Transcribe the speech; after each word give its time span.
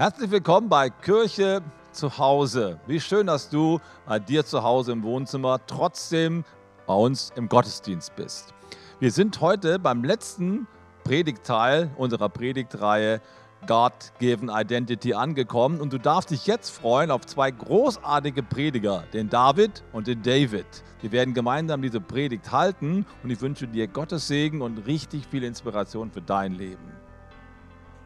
Herzlich 0.00 0.30
willkommen 0.30 0.70
bei 0.70 0.88
Kirche 0.88 1.60
zu 1.92 2.16
Hause. 2.16 2.80
Wie 2.86 2.98
schön, 2.98 3.26
dass 3.26 3.50
du 3.50 3.80
bei 4.06 4.18
dir 4.18 4.46
zu 4.46 4.62
Hause 4.62 4.92
im 4.92 5.02
Wohnzimmer 5.02 5.60
trotzdem 5.66 6.42
bei 6.86 6.94
uns 6.94 7.30
im 7.36 7.50
Gottesdienst 7.50 8.16
bist. 8.16 8.54
Wir 8.98 9.10
sind 9.10 9.42
heute 9.42 9.78
beim 9.78 10.02
letzten 10.02 10.66
Predigtteil 11.04 11.90
unserer 11.98 12.30
Predigtreihe 12.30 13.20
God-Given 13.66 14.48
Identity 14.48 15.12
angekommen 15.12 15.82
und 15.82 15.92
du 15.92 15.98
darfst 15.98 16.30
dich 16.30 16.46
jetzt 16.46 16.70
freuen 16.70 17.10
auf 17.10 17.26
zwei 17.26 17.50
großartige 17.50 18.42
Prediger, 18.42 19.04
den 19.12 19.28
David 19.28 19.84
und 19.92 20.06
den 20.06 20.22
David. 20.22 20.64
Wir 21.02 21.12
werden 21.12 21.34
gemeinsam 21.34 21.82
diese 21.82 22.00
Predigt 22.00 22.50
halten 22.50 23.04
und 23.22 23.28
ich 23.28 23.42
wünsche 23.42 23.68
dir 23.68 23.86
Gottes 23.86 24.28
Segen 24.28 24.62
und 24.62 24.78
richtig 24.86 25.26
viel 25.26 25.44
Inspiration 25.44 26.10
für 26.10 26.22
dein 26.22 26.54
Leben. 26.54 26.99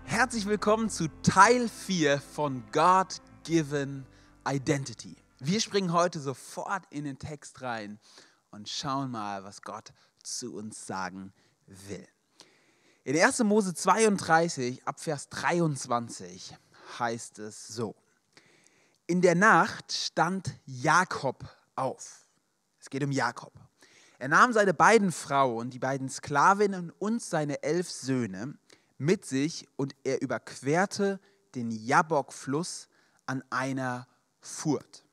Herzlich 0.06 0.46
willkommen 0.46 0.90
zu 0.90 1.08
Teil 1.22 1.68
4 1.68 2.20
von 2.20 2.62
God 2.72 3.20
Given 3.42 4.06
Identity. 4.46 5.16
Wir 5.40 5.60
springen 5.60 5.92
heute 5.92 6.20
sofort 6.20 6.84
in 6.90 7.04
den 7.04 7.18
Text 7.18 7.62
rein 7.62 7.98
und 8.50 8.68
schauen 8.68 9.10
mal, 9.10 9.42
was 9.42 9.62
Gott 9.62 9.92
zu 10.22 10.54
uns 10.54 10.86
sagen 10.86 11.32
will. 11.66 12.06
In 13.02 13.20
1. 13.20 13.40
Mose 13.40 13.74
32, 13.74 14.86
ab 14.86 15.00
Vers 15.00 15.28
23 15.30 16.56
heißt 16.98 17.40
es 17.40 17.66
so: 17.66 17.96
In 19.06 19.20
der 19.20 19.34
Nacht 19.34 19.92
stand 19.92 20.54
Jakob 20.66 21.44
auf. 21.74 22.28
Es 22.78 22.88
geht 22.88 23.02
um 23.02 23.10
Jakob. 23.10 23.52
Er 24.18 24.28
nahm 24.28 24.52
seine 24.52 24.72
beiden 24.72 25.12
Frauen, 25.12 25.70
die 25.70 25.78
beiden 25.78 26.08
Sklavinnen 26.08 26.90
und 26.98 27.20
seine 27.20 27.62
elf 27.62 27.90
Söhne 27.90 28.56
mit 28.98 29.24
sich 29.24 29.68
und 29.76 29.94
er 30.04 30.22
überquerte 30.22 31.20
den 31.54 31.70
Jabbok-Fluss 31.70 32.88
an 33.26 33.42
einer 33.50 34.06
Furt. 34.40 35.04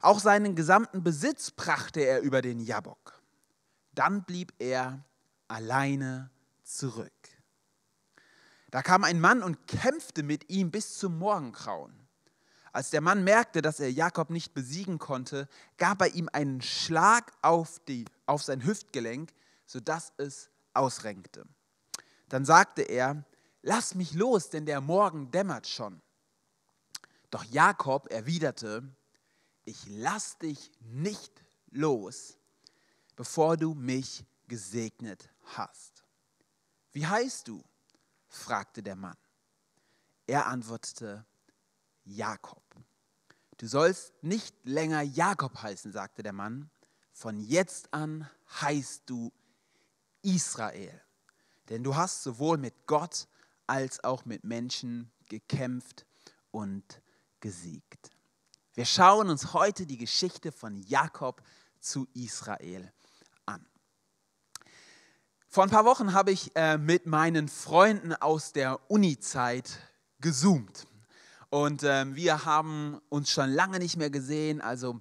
Auch 0.00 0.20
seinen 0.20 0.54
gesamten 0.54 1.02
Besitz 1.02 1.50
brachte 1.50 2.00
er 2.00 2.20
über 2.20 2.42
den 2.42 2.60
Jabbok. 2.60 3.22
Dann 3.92 4.24
blieb 4.24 4.52
er 4.58 5.04
alleine 5.48 6.30
zurück. 6.62 7.12
Da 8.70 8.82
kam 8.82 9.04
ein 9.04 9.20
Mann 9.20 9.42
und 9.42 9.66
kämpfte 9.66 10.22
mit 10.22 10.50
ihm 10.50 10.70
bis 10.70 10.98
zum 10.98 11.18
Morgengrauen. 11.18 11.94
Als 12.72 12.90
der 12.90 13.00
Mann 13.00 13.22
merkte, 13.22 13.62
dass 13.62 13.78
er 13.78 13.90
Jakob 13.90 14.30
nicht 14.30 14.52
besiegen 14.52 14.98
konnte, 14.98 15.48
gab 15.76 16.02
er 16.02 16.12
ihm 16.14 16.28
einen 16.32 16.60
Schlag 16.60 17.30
auf, 17.40 17.78
die, 17.86 18.04
auf 18.26 18.42
sein 18.42 18.66
Hüftgelenk, 18.66 19.32
sodass 19.64 20.12
es 20.16 20.50
ausrenkte. 20.72 21.46
Dann 22.34 22.44
sagte 22.44 22.82
er, 22.82 23.24
lass 23.62 23.94
mich 23.94 24.12
los, 24.12 24.50
denn 24.50 24.66
der 24.66 24.80
Morgen 24.80 25.30
dämmert 25.30 25.68
schon. 25.68 26.02
Doch 27.30 27.44
Jakob 27.44 28.10
erwiderte, 28.10 28.82
ich 29.64 29.86
lass 29.86 30.36
dich 30.38 30.72
nicht 30.80 31.44
los, 31.70 32.36
bevor 33.14 33.56
du 33.56 33.74
mich 33.74 34.24
gesegnet 34.48 35.30
hast. 35.44 36.02
Wie 36.90 37.06
heißt 37.06 37.46
du? 37.46 37.62
fragte 38.26 38.82
der 38.82 38.96
Mann. 38.96 39.16
Er 40.26 40.46
antwortete, 40.46 41.24
Jakob. 42.02 42.64
Du 43.58 43.68
sollst 43.68 44.12
nicht 44.24 44.56
länger 44.64 45.02
Jakob 45.02 45.62
heißen, 45.62 45.92
sagte 45.92 46.24
der 46.24 46.32
Mann. 46.32 46.68
Von 47.12 47.38
jetzt 47.38 47.94
an 47.94 48.28
heißt 48.60 49.04
du 49.06 49.32
Israel. 50.22 51.03
Denn 51.68 51.82
du 51.82 51.96
hast 51.96 52.22
sowohl 52.22 52.58
mit 52.58 52.86
Gott 52.86 53.26
als 53.66 54.02
auch 54.04 54.24
mit 54.24 54.44
Menschen 54.44 55.10
gekämpft 55.28 56.06
und 56.50 57.00
gesiegt. 57.40 58.10
Wir 58.74 58.84
schauen 58.84 59.30
uns 59.30 59.52
heute 59.52 59.86
die 59.86 59.98
Geschichte 59.98 60.52
von 60.52 60.76
Jakob 60.76 61.42
zu 61.80 62.06
Israel 62.14 62.92
an. 63.46 63.64
Vor 65.48 65.64
ein 65.64 65.70
paar 65.70 65.84
Wochen 65.84 66.12
habe 66.12 66.32
ich 66.32 66.54
äh, 66.56 66.76
mit 66.76 67.06
meinen 67.06 67.48
Freunden 67.48 68.14
aus 68.14 68.52
der 68.52 68.90
Uni-Zeit 68.90 69.78
gezoomt. 70.20 70.86
Und 71.50 71.84
äh, 71.84 72.12
wir 72.16 72.44
haben 72.44 73.00
uns 73.08 73.30
schon 73.30 73.50
lange 73.50 73.78
nicht 73.78 73.96
mehr 73.96 74.10
gesehen, 74.10 74.60
also 74.60 75.00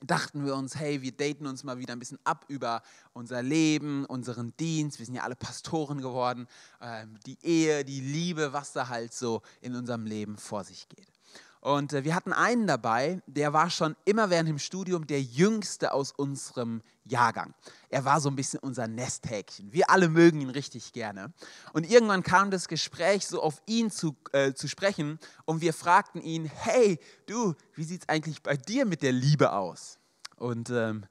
dachten 0.00 0.44
wir 0.44 0.54
uns, 0.54 0.76
hey, 0.76 1.02
wir 1.02 1.12
daten 1.12 1.46
uns 1.46 1.64
mal 1.64 1.78
wieder 1.78 1.92
ein 1.92 1.98
bisschen 1.98 2.18
ab 2.24 2.44
über 2.48 2.82
unser 3.12 3.42
Leben, 3.42 4.04
unseren 4.04 4.56
Dienst. 4.56 4.98
Wir 4.98 5.06
sind 5.06 5.16
ja 5.16 5.22
alle 5.22 5.36
Pastoren 5.36 6.00
geworden. 6.00 6.46
Ähm, 6.80 7.18
die 7.26 7.38
Ehe, 7.42 7.84
die 7.84 8.00
Liebe, 8.00 8.52
was 8.52 8.72
da 8.72 8.88
halt 8.88 9.12
so 9.12 9.42
in 9.60 9.74
unserem 9.74 10.06
Leben 10.06 10.36
vor 10.36 10.64
sich 10.64 10.88
geht. 10.88 11.17
Und 11.60 11.92
äh, 11.92 12.04
wir 12.04 12.14
hatten 12.14 12.32
einen 12.32 12.66
dabei, 12.66 13.20
der 13.26 13.52
war 13.52 13.70
schon 13.70 13.96
immer 14.04 14.30
während 14.30 14.48
dem 14.48 14.58
Studium 14.58 15.06
der 15.06 15.22
jüngste 15.22 15.92
aus 15.92 16.12
unserem 16.12 16.82
Jahrgang. 17.04 17.54
Er 17.88 18.04
war 18.04 18.20
so 18.20 18.28
ein 18.28 18.36
bisschen 18.36 18.60
unser 18.60 18.86
Nesthäkchen. 18.86 19.72
Wir 19.72 19.90
alle 19.90 20.08
mögen 20.08 20.40
ihn 20.40 20.50
richtig 20.50 20.92
gerne. 20.92 21.32
Und 21.72 21.90
irgendwann 21.90 22.22
kam 22.22 22.50
das 22.50 22.68
Gespräch 22.68 23.26
so 23.26 23.42
auf 23.42 23.60
ihn 23.66 23.90
zu, 23.90 24.16
äh, 24.32 24.52
zu 24.52 24.68
sprechen 24.68 25.18
und 25.44 25.60
wir 25.60 25.72
fragten 25.72 26.20
ihn, 26.20 26.44
hey, 26.44 27.00
du, 27.26 27.54
wie 27.74 27.84
sieht 27.84 28.02
es 28.02 28.08
eigentlich 28.08 28.42
bei 28.42 28.56
dir 28.56 28.86
mit 28.86 29.02
der 29.02 29.12
Liebe 29.12 29.52
aus? 29.52 29.98
Und 30.36 30.70
ähm, 30.70 31.06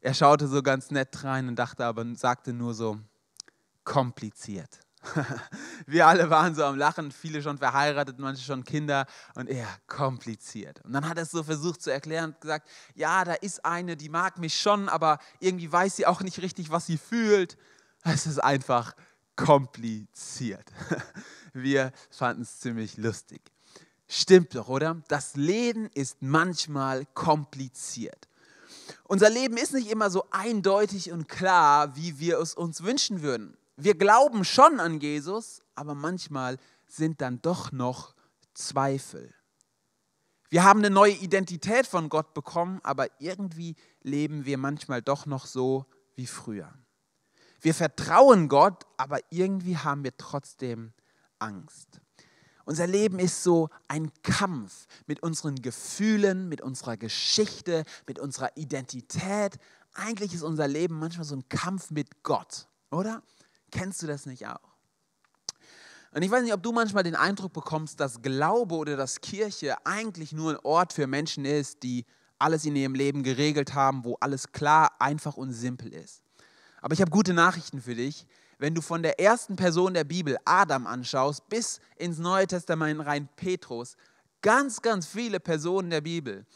er 0.00 0.14
schaute 0.14 0.46
so 0.46 0.62
ganz 0.62 0.90
nett 0.90 1.24
rein 1.24 1.48
und 1.48 1.56
dachte 1.56 1.84
aber, 1.84 2.04
sagte 2.14 2.52
nur 2.52 2.74
so, 2.74 2.98
kompliziert. 3.84 4.80
Wir 5.86 6.06
alle 6.06 6.30
waren 6.30 6.54
so 6.54 6.64
am 6.64 6.76
Lachen, 6.76 7.12
viele 7.12 7.42
schon 7.42 7.58
verheiratet, 7.58 8.18
manche 8.18 8.44
schon 8.44 8.64
Kinder 8.64 9.06
und 9.34 9.48
eher 9.48 9.68
kompliziert. 9.86 10.80
Und 10.84 10.92
dann 10.92 11.08
hat 11.08 11.16
er 11.16 11.24
es 11.24 11.30
so 11.30 11.42
versucht 11.42 11.82
zu 11.82 11.90
erklären 11.90 12.30
und 12.30 12.40
gesagt, 12.40 12.68
ja, 12.94 13.24
da 13.24 13.34
ist 13.34 13.64
eine, 13.64 13.96
die 13.96 14.08
mag 14.08 14.38
mich 14.38 14.58
schon, 14.58 14.88
aber 14.88 15.18
irgendwie 15.40 15.70
weiß 15.70 15.96
sie 15.96 16.06
auch 16.06 16.20
nicht 16.20 16.40
richtig, 16.40 16.70
was 16.70 16.86
sie 16.86 16.98
fühlt. 16.98 17.56
Es 18.02 18.26
ist 18.26 18.38
einfach 18.38 18.94
kompliziert. 19.36 20.72
Wir 21.52 21.92
fanden 22.10 22.42
es 22.42 22.60
ziemlich 22.60 22.96
lustig. 22.96 23.40
Stimmt 24.08 24.54
doch, 24.54 24.68
oder? 24.68 25.02
Das 25.08 25.34
Leben 25.36 25.90
ist 25.94 26.18
manchmal 26.20 27.06
kompliziert. 27.06 28.28
Unser 29.04 29.30
Leben 29.30 29.56
ist 29.56 29.72
nicht 29.72 29.90
immer 29.90 30.10
so 30.10 30.24
eindeutig 30.30 31.10
und 31.10 31.28
klar, 31.28 31.96
wie 31.96 32.20
wir 32.20 32.38
es 32.38 32.54
uns 32.54 32.82
wünschen 32.82 33.22
würden 33.22 33.56
wir 33.76 33.96
glauben 33.96 34.44
schon 34.44 34.80
an 34.80 35.00
Jesus, 35.00 35.62
aber 35.74 35.94
manchmal 35.94 36.56
sind 36.86 37.20
dann 37.20 37.42
doch 37.42 37.72
noch 37.72 38.14
Zweifel. 38.54 39.34
Wir 40.48 40.64
haben 40.64 40.78
eine 40.78 40.90
neue 40.90 41.12
Identität 41.12 41.86
von 41.86 42.08
Gott 42.08 42.32
bekommen, 42.32 42.80
aber 42.82 43.08
irgendwie 43.20 43.74
leben 44.02 44.46
wir 44.46 44.58
manchmal 44.58 45.02
doch 45.02 45.26
noch 45.26 45.46
so 45.46 45.86
wie 46.14 46.26
früher. 46.26 46.72
Wir 47.60 47.74
vertrauen 47.74 48.48
Gott, 48.48 48.84
aber 48.96 49.18
irgendwie 49.30 49.76
haben 49.76 50.04
wir 50.04 50.16
trotzdem 50.16 50.92
Angst. 51.38 52.00
Unser 52.64 52.86
Leben 52.86 53.18
ist 53.18 53.42
so 53.42 53.70
ein 53.88 54.10
Kampf 54.22 54.86
mit 55.06 55.22
unseren 55.22 55.56
Gefühlen, 55.56 56.48
mit 56.48 56.60
unserer 56.60 56.96
Geschichte, 56.96 57.84
mit 58.06 58.18
unserer 58.18 58.56
Identität. 58.56 59.58
Eigentlich 59.94 60.34
ist 60.34 60.42
unser 60.42 60.66
Leben 60.66 60.98
manchmal 60.98 61.24
so 61.24 61.36
ein 61.36 61.48
Kampf 61.48 61.90
mit 61.90 62.22
Gott, 62.22 62.68
oder? 62.90 63.22
Kennst 63.76 64.02
du 64.02 64.06
das 64.06 64.24
nicht 64.24 64.46
auch? 64.46 64.76
Und 66.12 66.22
ich 66.22 66.30
weiß 66.30 66.42
nicht, 66.42 66.54
ob 66.54 66.62
du 66.62 66.72
manchmal 66.72 67.02
den 67.02 67.14
Eindruck 67.14 67.52
bekommst, 67.52 68.00
dass 68.00 68.22
Glaube 68.22 68.74
oder 68.74 68.96
dass 68.96 69.20
Kirche 69.20 69.76
eigentlich 69.84 70.32
nur 70.32 70.52
ein 70.52 70.58
Ort 70.62 70.94
für 70.94 71.06
Menschen 71.06 71.44
ist, 71.44 71.82
die 71.82 72.06
alles 72.38 72.64
in 72.64 72.74
ihrem 72.74 72.94
Leben 72.94 73.22
geregelt 73.22 73.74
haben, 73.74 74.02
wo 74.04 74.16
alles 74.20 74.50
klar, 74.52 74.92
einfach 74.98 75.36
und 75.36 75.52
simpel 75.52 75.92
ist. 75.92 76.22
Aber 76.80 76.94
ich 76.94 77.02
habe 77.02 77.10
gute 77.10 77.34
Nachrichten 77.34 77.82
für 77.82 77.94
dich. 77.94 78.26
Wenn 78.56 78.74
du 78.74 78.80
von 78.80 79.02
der 79.02 79.20
ersten 79.20 79.56
Person 79.56 79.92
der 79.92 80.04
Bibel, 80.04 80.38
Adam, 80.46 80.86
anschaust, 80.86 81.46
bis 81.50 81.80
ins 81.96 82.16
Neue 82.16 82.46
Testament 82.46 83.04
rein, 83.04 83.28
Petrus, 83.36 83.98
ganz, 84.40 84.80
ganz 84.80 85.06
viele 85.06 85.38
Personen 85.38 85.90
der 85.90 86.00
Bibel 86.00 86.46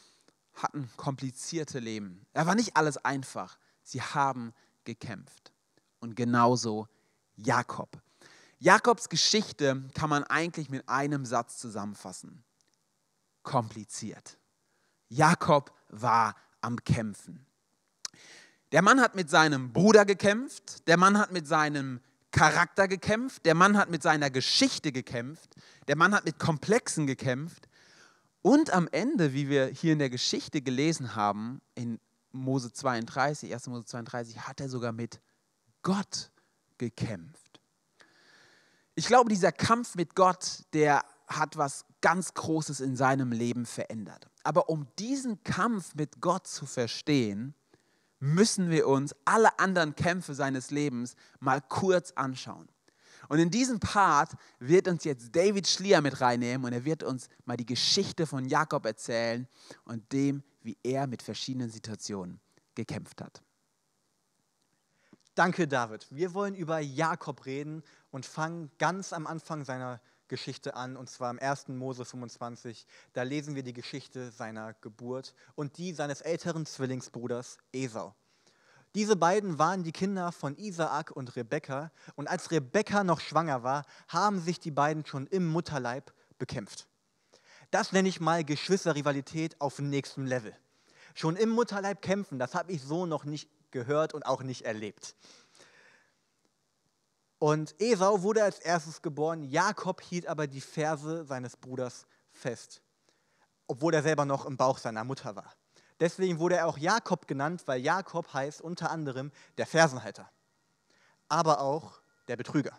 hatten 0.55 0.89
komplizierte 0.97 1.81
Leben. 1.81 2.25
Da 2.33 2.47
war 2.47 2.55
nicht 2.55 2.79
alles 2.79 2.97
einfach. 2.97 3.59
Sie 3.83 4.01
haben 4.01 4.55
gekämpft. 4.85 5.53
Und 5.99 6.17
genauso 6.17 6.89
Jakob. 7.45 8.01
Jakobs 8.59 9.09
Geschichte 9.09 9.83
kann 9.95 10.11
man 10.11 10.25
eigentlich 10.25 10.69
mit 10.69 10.89
einem 10.89 11.25
Satz 11.25 11.59
zusammenfassen. 11.59 12.45
Kompliziert. 13.43 14.39
Jakob 15.09 15.73
war 15.89 16.37
am 16.61 16.77
Kämpfen. 16.85 17.47
Der 18.73 18.83
Mann 18.83 19.01
hat 19.01 19.17
mit 19.17 19.31
seinem 19.31 19.73
Bruder 19.73 20.05
gekämpft, 20.05 20.87
der 20.87 20.97
Mann 20.97 21.19
hat 21.19 21.33
mit 21.33 21.49
seinem 21.49 22.01
Charakter 22.31 22.87
gekämpft, 22.87 23.45
der 23.45 23.55
Mann 23.55 23.77
hat 23.77 23.91
mit 23.91 24.03
seiner 24.03 24.31
Geschichte 24.31 24.93
gekämpft, 24.93 25.57
der 25.89 25.97
Mann 25.97 26.15
hat 26.15 26.25
mit 26.25 26.39
Komplexen 26.39 27.07
gekämpft 27.07 27.69
und 28.43 28.73
am 28.73 28.89
Ende, 28.93 29.33
wie 29.33 29.49
wir 29.49 29.67
hier 29.67 29.95
in 29.95 29.99
der 29.99 30.11
Geschichte 30.11 30.63
gelesen 30.63 31.17
haben, 31.17 31.61
in 31.75 31.99
Mose 32.31 32.73
32, 32.73 33.53
1. 33.53 33.67
Mose 33.67 33.87
32, 33.87 34.41
hat 34.47 34.61
er 34.61 34.69
sogar 34.69 34.93
mit 34.93 35.21
Gott 35.83 36.31
gekämpft. 36.81 37.61
Ich 38.95 39.07
glaube, 39.07 39.29
dieser 39.29 39.53
Kampf 39.53 39.95
mit 39.95 40.17
Gott, 40.17 40.65
der 40.73 41.05
hat 41.29 41.57
was 41.57 41.85
ganz 42.01 42.35
Großes 42.35 42.81
in 42.81 42.97
seinem 42.97 43.33
Leben 43.33 43.67
verändert. 43.67 44.27
Aber 44.43 44.69
um 44.69 44.87
diesen 44.99 45.45
Kampf 45.45 45.95
mit 45.95 46.21
Gott 46.21 46.47
zu 46.47 46.67
verstehen, 46.67 47.55
müssen 48.19 48.71
wir 48.71 48.89
uns 48.89 49.15
alle 49.25 49.59
anderen 49.59 49.95
Kämpfe 49.95 50.35
seines 50.35 50.71
Lebens 50.71 51.15
mal 51.39 51.61
kurz 51.61 52.13
anschauen. 52.13 52.69
Und 53.29 53.39
in 53.39 53.51
diesem 53.51 53.79
Part 53.79 54.33
wird 54.59 54.89
uns 54.89 55.05
jetzt 55.05 55.37
David 55.37 55.69
Schlier 55.69 56.01
mit 56.01 56.21
reinnehmen 56.21 56.67
und 56.67 56.73
er 56.73 56.85
wird 56.85 57.03
uns 57.03 57.29
mal 57.45 57.57
die 57.57 57.67
Geschichte 57.67 58.27
von 58.27 58.47
Jakob 58.47 58.87
erzählen 58.87 59.47
und 59.85 60.11
dem, 60.13 60.43
wie 60.63 60.79
er 60.83 61.07
mit 61.07 61.23
verschiedenen 61.23 61.71
Situationen 61.71 62.41
gekämpft 62.75 63.21
hat. 63.21 63.43
Danke, 65.37 65.69
David. 65.69 66.07
Wir 66.11 66.35
wollen 66.35 66.57
über 66.57 66.81
Jakob 66.81 67.47
reden 67.47 67.85
und 68.11 68.27
fangen 68.27 68.71
ganz 68.79 69.13
am 69.13 69.27
Anfang 69.29 69.65
seiner 69.65 70.01
Geschichte 70.27 70.75
an, 70.75 70.97
und 70.97 71.09
zwar 71.09 71.31
im 71.31 71.39
1. 71.39 71.69
Mose 71.69 72.05
25. 72.05 72.85
Da 73.13 73.23
lesen 73.23 73.55
wir 73.55 73.63
die 73.63 73.73
Geschichte 73.73 74.33
seiner 74.33 74.75
Geburt 74.75 75.35
und 75.55 75.79
die 75.79 75.93
seines 75.93 76.21
älteren 76.21 76.67
Zwillingsbruders 76.67 77.59
Esau. 77.73 78.15
Diese 78.97 79.15
beiden 79.15 79.59
waren 79.61 79.85
die 79.85 79.93
Kinder 79.93 80.33
von 80.33 80.57
Isaak 80.57 81.13
und 81.13 81.37
Rebekka, 81.37 81.93
und 82.17 82.29
als 82.29 82.51
Rebekka 82.51 83.05
noch 83.05 83.21
schwanger 83.21 83.63
war, 83.63 83.85
haben 84.09 84.41
sich 84.41 84.59
die 84.59 84.73
beiden 84.73 85.07
schon 85.07 85.29
im 85.29 85.47
Mutterleib 85.47 86.13
bekämpft. 86.39 86.89
Das 87.71 87.93
nenne 87.93 88.09
ich 88.09 88.21
mal 88.21 88.43
Geschwisterrivalität 88.43 89.61
auf 89.61 89.77
dem 89.77 89.91
nächsten 89.91 90.27
Level. 90.27 90.57
Schon 91.15 91.37
im 91.37 91.51
Mutterleib 91.51 92.03
kämpfen, 92.03 92.41
das 92.41 92.57
habe 92.57 92.73
ich 92.73 92.83
so 92.83 93.07
noch 93.07 93.25
nicht 93.25 93.49
gehört 93.71 94.15
und 94.15 94.25
auch 94.25 94.43
nicht 94.43 94.63
erlebt. 94.63 95.15
Und 97.39 97.75
Esau 97.81 98.23
wurde 98.23 98.45
als 98.45 98.59
erstes 98.59 99.01
geboren, 99.01 99.43
Jakob 99.43 100.03
hielt 100.03 100.27
aber 100.27 100.47
die 100.47 100.61
Ferse 100.61 101.25
seines 101.25 101.57
Bruders 101.57 102.07
fest, 102.33 102.83
obwohl 103.67 103.95
er 103.95 104.03
selber 104.03 104.27
noch 104.27 104.45
im 104.45 104.57
Bauch 104.57 104.79
seiner 104.79 105.05
Mutter 105.05 105.37
war. 105.37 105.55
Deswegen 106.01 106.39
wurde 106.39 106.57
er 106.57 106.67
auch 106.67 106.79
Jakob 106.79 107.27
genannt, 107.27 107.63
weil 107.67 107.81
Jakob 107.81 108.33
heißt 108.33 108.61
unter 108.61 108.91
anderem 108.91 109.33
der 109.57 109.67
Fersenhalter, 109.67 110.31
aber 111.29 111.61
auch 111.61 112.01
der 112.29 112.37
Betrüger. 112.37 112.79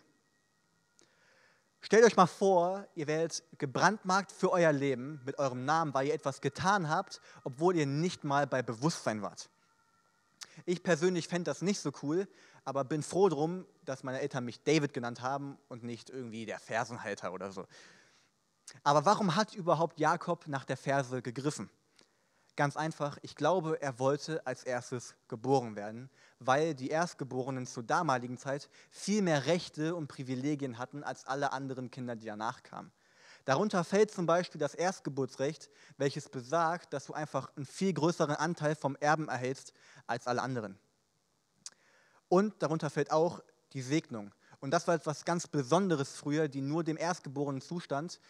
Stellt 1.80 2.04
euch 2.04 2.16
mal 2.16 2.26
vor, 2.26 2.86
ihr 2.94 3.08
werdet 3.08 3.42
gebrandmarkt 3.58 4.30
für 4.30 4.52
euer 4.52 4.72
Leben 4.72 5.20
mit 5.24 5.40
eurem 5.40 5.64
Namen, 5.64 5.92
weil 5.92 6.06
ihr 6.06 6.14
etwas 6.14 6.40
getan 6.40 6.88
habt, 6.88 7.20
obwohl 7.42 7.76
ihr 7.76 7.86
nicht 7.86 8.22
mal 8.22 8.46
bei 8.46 8.62
Bewusstsein 8.62 9.22
wart. 9.22 9.50
Ich 10.66 10.82
persönlich 10.82 11.28
fände 11.28 11.50
das 11.50 11.62
nicht 11.62 11.80
so 11.80 11.92
cool, 12.02 12.28
aber 12.64 12.84
bin 12.84 13.02
froh 13.02 13.28
drum, 13.28 13.66
dass 13.84 14.02
meine 14.02 14.20
Eltern 14.20 14.44
mich 14.44 14.62
David 14.62 14.92
genannt 14.92 15.20
haben 15.22 15.58
und 15.68 15.82
nicht 15.82 16.10
irgendwie 16.10 16.46
der 16.46 16.58
Fersenhalter 16.58 17.32
oder 17.32 17.52
so. 17.52 17.66
Aber 18.84 19.04
warum 19.04 19.34
hat 19.36 19.54
überhaupt 19.54 19.98
Jakob 19.98 20.46
nach 20.48 20.64
der 20.64 20.76
Ferse 20.76 21.22
gegriffen? 21.22 21.70
Ganz 22.54 22.76
einfach, 22.76 23.18
ich 23.22 23.34
glaube, 23.34 23.80
er 23.80 23.98
wollte 23.98 24.46
als 24.46 24.62
erstes 24.62 25.14
geboren 25.28 25.74
werden, 25.74 26.10
weil 26.38 26.74
die 26.74 26.88
Erstgeborenen 26.88 27.66
zur 27.66 27.82
damaligen 27.82 28.36
Zeit 28.36 28.68
viel 28.90 29.22
mehr 29.22 29.46
Rechte 29.46 29.94
und 29.94 30.08
Privilegien 30.08 30.76
hatten 30.76 31.02
als 31.02 31.24
alle 31.24 31.52
anderen 31.52 31.90
Kinder, 31.90 32.14
die 32.14 32.26
danach 32.26 32.62
kamen. 32.62 32.92
Darunter 33.44 33.82
fällt 33.84 34.10
zum 34.10 34.26
Beispiel 34.26 34.60
das 34.60 34.74
Erstgeburtsrecht, 34.74 35.70
welches 35.96 36.28
besagt, 36.28 36.92
dass 36.92 37.06
du 37.06 37.12
einfach 37.12 37.54
einen 37.56 37.66
viel 37.66 37.92
größeren 37.92 38.36
Anteil 38.36 38.76
vom 38.76 38.96
Erben 38.96 39.28
erhältst 39.28 39.72
als 40.06 40.26
alle 40.26 40.42
anderen. 40.42 40.78
Und 42.28 42.62
darunter 42.62 42.88
fällt 42.88 43.10
auch 43.10 43.42
die 43.72 43.82
Segnung. 43.82 44.32
Und 44.60 44.70
das 44.70 44.86
war 44.86 44.94
etwas 44.94 45.24
ganz 45.24 45.48
Besonderes 45.48 46.12
früher, 46.12 46.48
die 46.48 46.60
nur 46.60 46.84
dem 46.84 46.96
Erstgeborenen 46.96 47.60
zustand, 47.60 48.20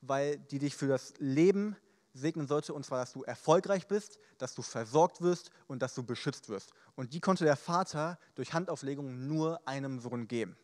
weil 0.00 0.38
die 0.38 0.58
dich 0.58 0.76
für 0.76 0.86
das 0.86 1.14
Leben 1.18 1.76
segnen 2.12 2.46
sollte, 2.46 2.74
und 2.74 2.84
zwar, 2.84 3.00
dass 3.00 3.12
du 3.12 3.22
erfolgreich 3.22 3.86
bist, 3.86 4.18
dass 4.38 4.54
du 4.54 4.62
versorgt 4.62 5.20
wirst 5.20 5.50
und 5.66 5.80
dass 5.82 5.94
du 5.94 6.02
beschützt 6.02 6.48
wirst. 6.48 6.72
Und 6.94 7.14
die 7.14 7.20
konnte 7.20 7.44
der 7.44 7.56
Vater 7.56 8.18
durch 8.34 8.52
Handauflegung 8.52 9.26
nur 9.26 9.66
einem 9.66 10.00
Sohn 10.00 10.28
geben. 10.28 10.56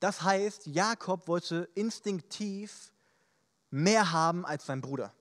Das 0.00 0.22
heißt, 0.22 0.66
Jakob 0.66 1.26
wollte 1.26 1.68
instinktiv 1.74 2.92
mehr 3.70 4.12
haben 4.12 4.44
als 4.44 4.66
sein 4.66 4.80
Bruder. 4.80 5.12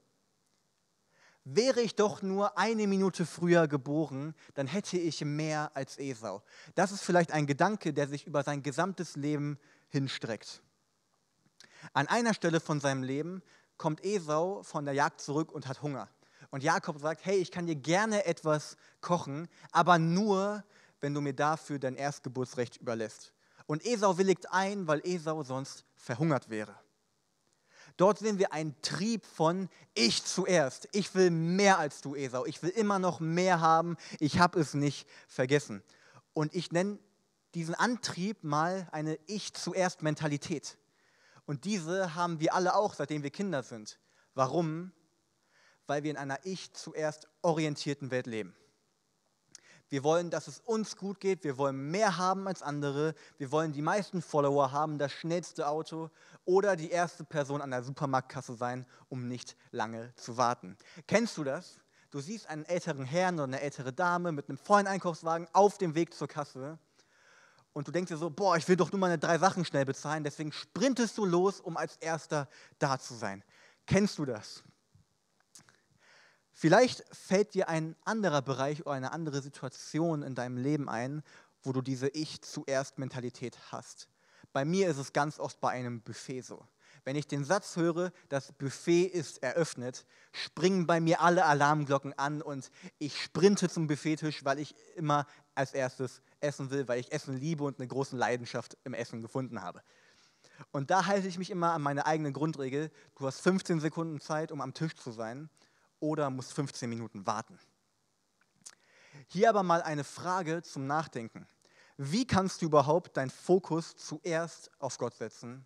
Wäre 1.44 1.82
ich 1.82 1.96
doch 1.96 2.24
nur 2.24 2.58
eine 2.58 2.88
Minute 2.88 3.26
früher 3.26 3.68
geboren, 3.68 4.34
dann 4.56 4.66
hätte 4.66 4.98
ich 4.98 5.24
mehr 5.24 5.72
als 5.76 6.00
Esau. 6.00 6.42
Das 6.74 6.92
ist 6.92 7.04
vielleicht 7.04 7.32
ein 7.32 7.46
Gedanke, 7.46 7.94
der 7.94 8.08
sich 8.08 8.26
über 8.26 8.42
sein 8.42 8.64
gesamtes 8.64 9.16
Leben 9.16 9.60
hinstreckt. 9.90 10.64
An 11.94 12.08
einer 12.08 12.34
Stelle 12.34 12.60
von 12.60 12.80
seinem 12.80 13.04
Leben 13.04 13.44
kommt 13.78 14.04
Esau 14.04 14.64
von 14.64 14.86
der 14.86 14.96
Jagd 14.96 15.22
zurück 15.22 15.52
und 15.52 15.68
hat 15.68 15.84
Hunger. 15.84 16.10
Und 16.50 16.64
Jakob 16.64 17.00
sagt, 17.00 17.26
hey, 17.26 17.38
ich 17.38 17.52
kann 17.52 17.68
dir 17.68 17.76
gerne 17.76 18.26
etwas 18.26 18.76
kochen, 19.02 19.48
aber 19.72 20.00
nur, 20.00 20.64
wenn 21.00 21.14
du 21.14 21.22
mir 21.22 21.34
dafür 21.34 21.78
dein 21.78 21.96
Erstgeburtsrecht 21.96 22.78
überlässt. 22.78 23.34
Und 23.68 23.86
Esau 23.86 24.18
willigt 24.18 24.52
ein, 24.52 24.88
weil 24.88 25.02
Esau 25.06 25.44
sonst 25.44 25.86
verhungert 25.96 26.50
wäre. 26.50 26.76
Dort 27.98 28.20
sehen 28.20 28.40
wir 28.40 28.52
einen 28.52 28.76
Trieb 28.82 29.26
von 29.26 29.70
ich 29.94 30.24
zuerst. 30.24 30.90
Ich 30.92 31.16
will 31.16 31.30
mehr 31.30 31.80
als 31.80 32.02
du, 32.02 32.16
Esau. 32.16 32.46
Ich 32.46 32.62
will 32.62 32.72
immer 32.72 33.00
noch 33.00 33.20
mehr 33.20 33.62
haben. 33.62 33.96
Ich 34.20 34.40
habe 34.40 34.60
es 34.60 34.74
nicht 34.74 35.08
vergessen. 35.28 35.82
Und 36.34 36.54
ich 36.54 36.72
nenne 36.72 37.00
diesen 37.54 37.74
Antrieb 37.74 38.44
mal 38.44 38.90
eine 38.92 39.18
Ich 39.28 39.54
zuerst 39.54 40.02
Mentalität. 40.02 40.78
Und 41.46 41.64
diese 41.64 42.16
haben 42.16 42.42
wir 42.42 42.54
alle 42.54 42.76
auch, 42.76 42.94
seitdem 42.94 43.24
wir 43.24 43.30
Kinder 43.30 43.64
sind. 43.64 43.98
Warum? 44.34 44.92
Weil 45.88 46.04
wir 46.04 46.12
in 46.12 46.18
einer 46.18 46.40
Ich 46.44 46.74
zuerst 46.74 47.30
orientierten 47.42 48.12
Welt 48.12 48.28
leben. 48.28 48.54
Wir 49.90 50.04
wollen, 50.04 50.30
dass 50.30 50.48
es 50.48 50.60
uns 50.60 50.98
gut 50.98 51.20
geht. 51.20 51.44
Wir 51.44 51.58
wollen 51.58 51.92
mehr 51.92 52.18
haben 52.18 52.48
als 52.48 52.62
andere. 52.62 53.14
Wir 53.38 53.52
wollen 53.52 53.72
die 53.72 53.82
meisten 53.82 54.22
Follower 54.22 54.72
haben, 54.72 54.98
das 54.98 55.12
schnellste 55.12 55.68
Auto 55.68 56.10
oder 56.46 56.76
die 56.76 56.90
erste 56.90 57.24
Person 57.24 57.62
an 57.62 57.72
der 57.72 57.84
Supermarktkasse 57.84 58.56
sein, 58.56 58.86
um 59.10 59.28
nicht 59.28 59.56
lange 59.72 60.14
zu 60.16 60.38
warten. 60.38 60.78
Kennst 61.08 61.38
du 61.38 61.44
das? 61.44 61.80
Du 62.12 62.20
siehst 62.20 62.48
einen 62.48 62.66
älteren 62.66 63.06
Herrn 63.06 63.36
oder 63.36 63.44
eine 63.46 63.62
ältere 63.62 63.92
Dame 63.92 64.32
mit 64.32 64.50
einem 64.50 64.58
vollen 64.58 64.88
Einkaufswagen 64.88 65.48
auf 65.54 65.78
dem 65.78 65.96
Weg 65.96 66.14
zur 66.14 66.28
Kasse 66.28 66.80
und 67.76 67.90
du 67.90 67.92
denkst 67.92 68.10
dir 68.10 68.18
so, 68.18 68.30
boah, 68.30 68.56
ich 68.56 68.66
will 68.70 68.78
doch 68.78 68.94
nur 68.94 69.00
meine 69.00 69.18
drei 69.18 69.38
Sachen 69.38 69.66
schnell 69.66 69.84
bezahlen, 69.84 70.24
deswegen 70.24 70.54
sprintest 70.54 71.18
du 71.18 71.26
los, 71.26 71.60
um 71.60 71.76
als 71.76 71.98
erster 71.98 72.48
da 72.80 72.98
zu 72.98 73.14
sein. 73.16 73.44
Kennst 73.86 74.18
du 74.18 74.24
das? 74.24 74.64
Vielleicht 76.58 77.04
fällt 77.14 77.54
dir 77.54 77.68
ein 77.68 77.98
anderer 78.06 78.42
Bereich 78.42 78.86
oder 78.86 78.94
eine 78.94 79.12
andere 79.12 79.42
Situation 79.42 80.24
in 80.24 80.36
deinem 80.36 80.56
Leben 80.56 80.88
ein, 80.88 81.22
wo 81.64 81.74
du 81.74 81.82
diese 81.82 82.08
Ich 82.08 82.42
zuerst 82.44 82.98
Mentalität 82.98 83.58
hast. 83.74 84.08
Bei 84.54 84.64
mir 84.64 84.88
ist 84.88 84.98
es 84.98 85.12
ganz 85.12 85.38
oft 85.38 85.60
bei 85.60 85.72
einem 85.72 86.00
Buffet 86.00 86.44
so. 86.44 86.66
Wenn 87.04 87.18
ich 87.18 87.28
den 87.28 87.44
Satz 87.44 87.76
höre, 87.76 88.14
das 88.30 88.54
Buffet 88.54 89.04
ist 89.04 89.44
eröffnet, 89.44 90.06
springen 90.32 90.88
bei 90.88 91.02
mir 91.02 91.20
alle 91.20 91.44
Alarmglocken 91.44 92.18
an 92.18 92.42
und 92.42 92.72
ich 93.00 93.22
sprinte 93.22 93.68
zum 93.68 93.88
Buffettisch, 93.88 94.46
weil 94.46 94.60
ich 94.60 94.76
immer 94.96 95.28
als 95.56 95.74
erstes 95.74 96.22
essen 96.40 96.72
will, 96.72 96.88
weil 96.88 97.02
ich 97.02 97.12
Essen 97.12 97.36
liebe 97.36 97.66
und 97.66 97.80
eine 97.80 97.88
große 97.90 98.16
Leidenschaft 98.16 98.78
im 98.86 98.94
Essen 98.94 99.22
gefunden 99.22 99.62
habe. 99.62 99.84
Und 100.72 100.90
da 100.90 101.06
halte 101.06 101.28
ich 101.28 101.38
mich 101.38 101.50
immer 101.50 101.74
an 101.74 101.82
meine 101.82 102.06
eigene 102.06 102.32
Grundregel. 102.32 102.92
Du 103.18 103.28
hast 103.28 103.42
15 103.42 103.82
Sekunden 103.82 104.22
Zeit, 104.22 104.54
um 104.54 104.62
am 104.62 104.74
Tisch 104.74 104.96
zu 104.96 105.12
sein 105.12 105.50
oder 106.00 106.30
musst 106.30 106.54
15 106.54 106.90
Minuten 106.90 107.26
warten. 107.26 107.60
Hier 109.28 109.50
aber 109.50 109.64
mal 109.64 109.82
eine 109.82 110.04
Frage 110.04 110.62
zum 110.62 110.88
Nachdenken. 110.88 111.48
Wie 111.98 112.28
kannst 112.28 112.62
du 112.62 112.66
überhaupt 112.66 113.16
deinen 113.18 113.30
Fokus 113.30 113.96
zuerst 113.96 114.70
auf 114.80 114.98
Gott 114.98 115.16
setzen, 115.16 115.66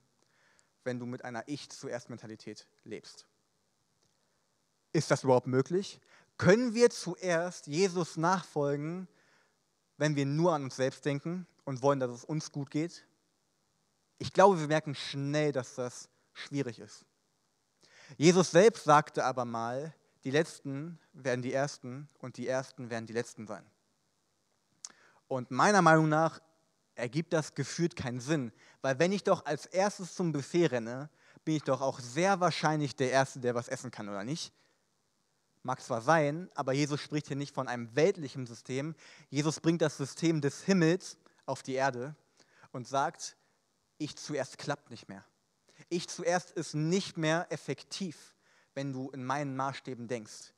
wenn 0.84 1.00
du 1.00 1.06
mit 1.06 1.26
einer 1.26 1.48
Ich-zuerst-Mentalität 1.48 2.68
lebst? 2.84 3.26
Ist 4.94 5.10
das 5.12 5.24
überhaupt 5.24 5.48
möglich? 5.48 6.00
Können 6.38 6.74
wir 6.74 6.90
zuerst 6.90 7.68
Jesus 7.68 8.16
nachfolgen, 8.16 9.08
wenn 9.98 10.16
wir 10.16 10.26
nur 10.26 10.54
an 10.54 10.64
uns 10.64 10.76
selbst 10.76 11.04
denken 11.04 11.48
und 11.66 11.82
wollen, 11.82 12.00
dass 12.00 12.12
es 12.12 12.24
uns 12.24 12.52
gut 12.52 12.72
geht? 12.72 13.06
Ich 14.20 14.34
glaube, 14.34 14.60
wir 14.60 14.68
merken 14.68 14.96
schnell, 14.96 15.52
dass 15.52 15.76
das 15.76 16.10
schwierig 16.34 16.80
ist. 16.80 17.06
Jesus 18.18 18.52
selbst 18.52 18.84
sagte 18.84 19.24
aber 19.24 19.46
mal, 19.46 19.94
die 20.24 20.32
Letzten 20.32 21.00
werden 21.14 21.42
die 21.42 21.54
Ersten 21.54 22.10
und 22.20 22.38
die 22.38 22.48
Ersten 22.48 22.90
werden 22.90 23.06
die 23.06 23.14
Letzten 23.14 23.48
sein. 23.48 23.66
Und 25.28 25.52
meiner 25.52 25.82
Meinung 25.82 26.10
nach 26.10 26.40
ergibt 26.96 27.34
das 27.34 27.56
gefühlt 27.56 27.96
keinen 27.96 28.20
Sinn, 28.20 28.52
weil 28.82 29.00
wenn 29.00 29.12
ich 29.12 29.24
doch 29.24 29.46
als 29.46 29.66
erstes 29.66 30.16
zum 30.16 30.32
Buffet 30.32 30.68
renne, 30.68 31.10
bin 31.46 31.56
ich 31.56 31.64
doch 31.64 31.82
auch 31.82 32.00
sehr 32.00 32.40
wahrscheinlich 32.40 32.96
der 32.96 33.12
Erste, 33.12 33.40
der 33.40 33.56
was 33.56 33.70
essen 33.70 33.92
kann, 33.92 34.10
oder 34.10 34.24
nicht? 34.24 34.54
Mag 35.64 35.82
zwar 35.82 36.02
sein, 36.02 36.50
aber 36.56 36.74
Jesus 36.74 37.02
spricht 37.02 37.28
hier 37.28 37.36
nicht 37.36 37.54
von 37.54 37.68
einem 37.68 37.96
weltlichen 37.96 38.46
System. 38.46 38.96
Jesus 39.30 39.60
bringt 39.60 39.82
das 39.82 39.98
System 39.98 40.42
des 40.42 40.64
Himmels 40.64 41.18
auf 41.46 41.64
die 41.64 41.74
Erde 41.74 42.16
und 42.72 42.88
sagt, 42.88 43.38
ich 43.98 44.16
zuerst 44.16 44.58
klappt 44.58 44.90
nicht 44.90 45.10
mehr. 45.10 45.26
Ich 45.90 46.08
zuerst 46.08 46.52
ist 46.52 46.74
nicht 46.74 47.18
mehr 47.18 47.48
effektiv, 47.50 48.36
wenn 48.80 48.94
du 48.94 49.10
in 49.10 49.26
meinen 49.26 49.58
Maßstäben 49.58 50.08
denkst. 50.08 50.54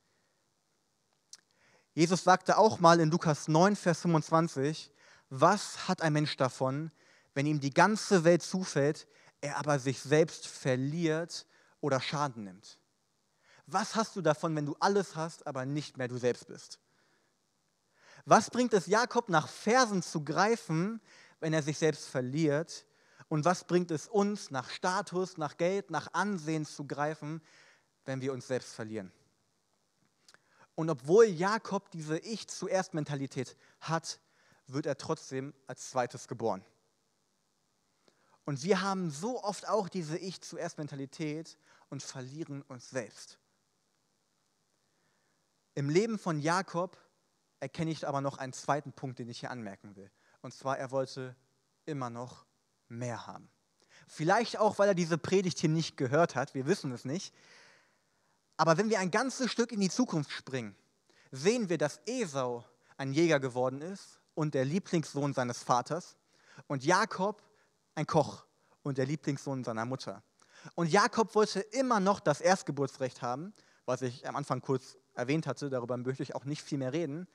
Jesus 1.92 2.22
sagte 2.22 2.56
auch 2.56 2.78
mal 2.78 3.00
in 3.00 3.10
Lukas 3.10 3.48
9, 3.48 3.74
Vers 3.74 4.02
25, 4.02 4.92
was 5.28 5.88
hat 5.88 6.02
ein 6.02 6.12
Mensch 6.12 6.36
davon, 6.36 6.92
wenn 7.34 7.46
ihm 7.46 7.58
die 7.58 7.74
ganze 7.74 8.22
Welt 8.22 8.44
zufällt, 8.44 9.08
er 9.40 9.56
aber 9.56 9.80
sich 9.80 9.98
selbst 9.98 10.46
verliert 10.46 11.48
oder 11.80 12.00
Schaden 12.00 12.44
nimmt? 12.44 12.78
Was 13.66 13.96
hast 13.96 14.14
du 14.14 14.20
davon, 14.20 14.54
wenn 14.54 14.66
du 14.66 14.76
alles 14.78 15.16
hast, 15.16 15.44
aber 15.44 15.66
nicht 15.66 15.98
mehr 15.98 16.06
du 16.06 16.16
selbst 16.16 16.46
bist? 16.46 16.78
Was 18.24 18.50
bringt 18.50 18.72
es 18.72 18.86
Jakob 18.86 19.30
nach 19.30 19.48
Versen 19.48 20.00
zu 20.00 20.24
greifen, 20.24 21.00
wenn 21.40 21.52
er 21.52 21.64
sich 21.64 21.76
selbst 21.76 22.06
verliert? 22.08 22.86
Und 23.28 23.44
was 23.44 23.64
bringt 23.64 23.90
es 23.90 24.06
uns 24.06 24.52
nach 24.52 24.70
Status, 24.70 25.38
nach 25.38 25.56
Geld, 25.56 25.90
nach 25.90 26.12
Ansehen 26.12 26.64
zu 26.66 26.86
greifen, 26.86 27.42
wenn 28.04 28.20
wir 28.20 28.32
uns 28.32 28.46
selbst 28.46 28.74
verlieren? 28.74 29.12
Und 30.74 30.88
obwohl 30.90 31.26
Jakob 31.26 31.90
diese 31.90 32.18
Ich 32.18 32.48
zuerst 32.48 32.94
Mentalität 32.94 33.56
hat, 33.80 34.20
wird 34.66 34.86
er 34.86 34.96
trotzdem 34.96 35.52
als 35.66 35.90
zweites 35.90 36.28
geboren. 36.28 36.64
Und 38.44 38.64
wir 38.64 38.80
haben 38.80 39.10
so 39.10 39.42
oft 39.42 39.68
auch 39.68 39.88
diese 39.88 40.18
Ich 40.18 40.40
zuerst 40.40 40.78
Mentalität 40.78 41.58
und 41.90 42.02
verlieren 42.02 42.62
uns 42.62 42.90
selbst. 42.90 43.38
Im 45.74 45.88
Leben 45.88 46.18
von 46.18 46.40
Jakob 46.40 46.98
erkenne 47.60 47.90
ich 47.90 48.06
aber 48.06 48.20
noch 48.20 48.38
einen 48.38 48.52
zweiten 48.52 48.92
Punkt, 48.92 49.18
den 49.18 49.28
ich 49.28 49.40
hier 49.40 49.50
anmerken 49.50 49.94
will. 49.94 50.10
Und 50.40 50.52
zwar, 50.52 50.78
er 50.78 50.90
wollte 50.90 51.36
immer 51.86 52.10
noch 52.10 52.44
mehr 52.88 53.26
haben. 53.26 53.48
Vielleicht 54.08 54.58
auch, 54.58 54.78
weil 54.78 54.88
er 54.88 54.94
diese 54.94 55.18
Predigt 55.18 55.60
hier 55.60 55.70
nicht 55.70 55.96
gehört 55.96 56.34
hat, 56.34 56.54
wir 56.54 56.66
wissen 56.66 56.92
es 56.92 57.04
nicht. 57.04 57.32
Aber 58.56 58.76
wenn 58.76 58.90
wir 58.90 58.98
ein 59.00 59.10
ganzes 59.10 59.50
Stück 59.50 59.72
in 59.72 59.80
die 59.80 59.90
Zukunft 59.90 60.30
springen, 60.30 60.76
sehen 61.30 61.68
wir, 61.68 61.78
dass 61.78 62.00
Esau 62.06 62.64
ein 62.96 63.12
Jäger 63.12 63.40
geworden 63.40 63.80
ist 63.80 64.20
und 64.34 64.54
der 64.54 64.64
Lieblingssohn 64.64 65.32
seines 65.32 65.62
Vaters 65.62 66.16
und 66.66 66.84
Jakob 66.84 67.42
ein 67.94 68.06
Koch 68.06 68.44
und 68.82 68.98
der 68.98 69.06
Lieblingssohn 69.06 69.64
seiner 69.64 69.84
Mutter. 69.84 70.22
Und 70.74 70.90
Jakob 70.90 71.34
wollte 71.34 71.60
immer 71.60 72.00
noch 72.00 72.20
das 72.20 72.40
Erstgeburtsrecht 72.40 73.22
haben, 73.22 73.52
was 73.84 74.02
ich 74.02 74.28
am 74.28 74.36
Anfang 74.36 74.60
kurz 74.60 74.96
erwähnt 75.14 75.46
hatte, 75.46 75.70
darüber 75.70 75.96
möchte 75.96 76.22
ich 76.22 76.34
auch 76.34 76.44
nicht 76.44 76.62
viel 76.62 76.78
mehr 76.78 76.92
reden, 76.92 77.26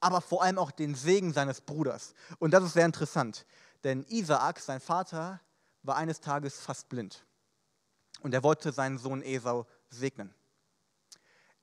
aber 0.00 0.20
vor 0.20 0.42
allem 0.42 0.58
auch 0.58 0.70
den 0.70 0.94
Segen 0.94 1.32
seines 1.32 1.60
Bruders. 1.60 2.14
Und 2.38 2.52
das 2.52 2.64
ist 2.64 2.74
sehr 2.74 2.86
interessant, 2.86 3.46
denn 3.84 4.04
Isaak, 4.08 4.60
sein 4.60 4.80
Vater, 4.80 5.40
war 5.82 5.96
eines 5.96 6.20
Tages 6.20 6.60
fast 6.60 6.88
blind 6.88 7.24
und 8.22 8.34
er 8.34 8.42
wollte 8.42 8.72
seinen 8.72 8.98
Sohn 8.98 9.22
Esau 9.22 9.66
segnen. 9.88 10.34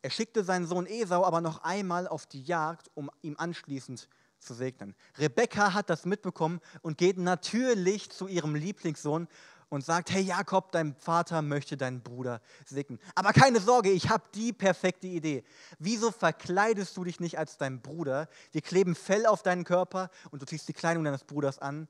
Er 0.08 0.12
schickte 0.12 0.46
seinen 0.46 0.66
Sohn 0.66 0.86
Esau 0.86 1.26
aber 1.26 1.42
noch 1.42 1.66
einmal 1.66 2.08
auf 2.08 2.26
die 2.26 2.42
Jagd, 2.42 2.90
um 2.94 3.12
ihm 3.24 3.36
anschließend 3.38 4.08
zu 4.40 4.54
segnen. 4.54 4.96
Rebekka 5.18 5.74
hat 5.74 5.90
das 5.90 6.06
mitbekommen 6.06 6.62
und 6.82 6.98
geht 6.98 7.18
natürlich 7.18 8.10
zu 8.10 8.30
ihrem 8.30 8.56
Lieblingssohn 8.56 9.28
und 9.68 9.84
sagt, 9.84 10.10
hey 10.12 10.22
Jakob, 10.22 10.72
dein 10.72 10.96
Vater 10.96 11.42
möchte 11.42 11.76
deinen 11.76 12.04
Bruder 12.04 12.40
segnen. 12.64 13.00
Aber 13.16 13.34
keine 13.34 13.60
Sorge, 13.60 13.92
ich 13.92 14.08
habe 14.08 14.24
die 14.34 14.54
perfekte 14.54 15.08
Idee. 15.08 15.44
Wieso 15.78 16.12
verkleidest 16.12 16.96
du 16.96 17.04
dich 17.04 17.20
nicht 17.20 17.38
als 17.38 17.58
dein 17.58 17.82
Bruder? 17.82 18.30
Wir 18.54 18.62
kleben 18.62 18.96
Fell 18.96 19.26
auf 19.26 19.44
deinen 19.44 19.66
Körper 19.66 20.10
und 20.32 20.42
du 20.42 20.46
ziehst 20.46 20.70
die 20.70 20.74
Kleidung 20.74 21.04
deines 21.04 21.26
Bruders 21.26 21.60
an 21.60 21.90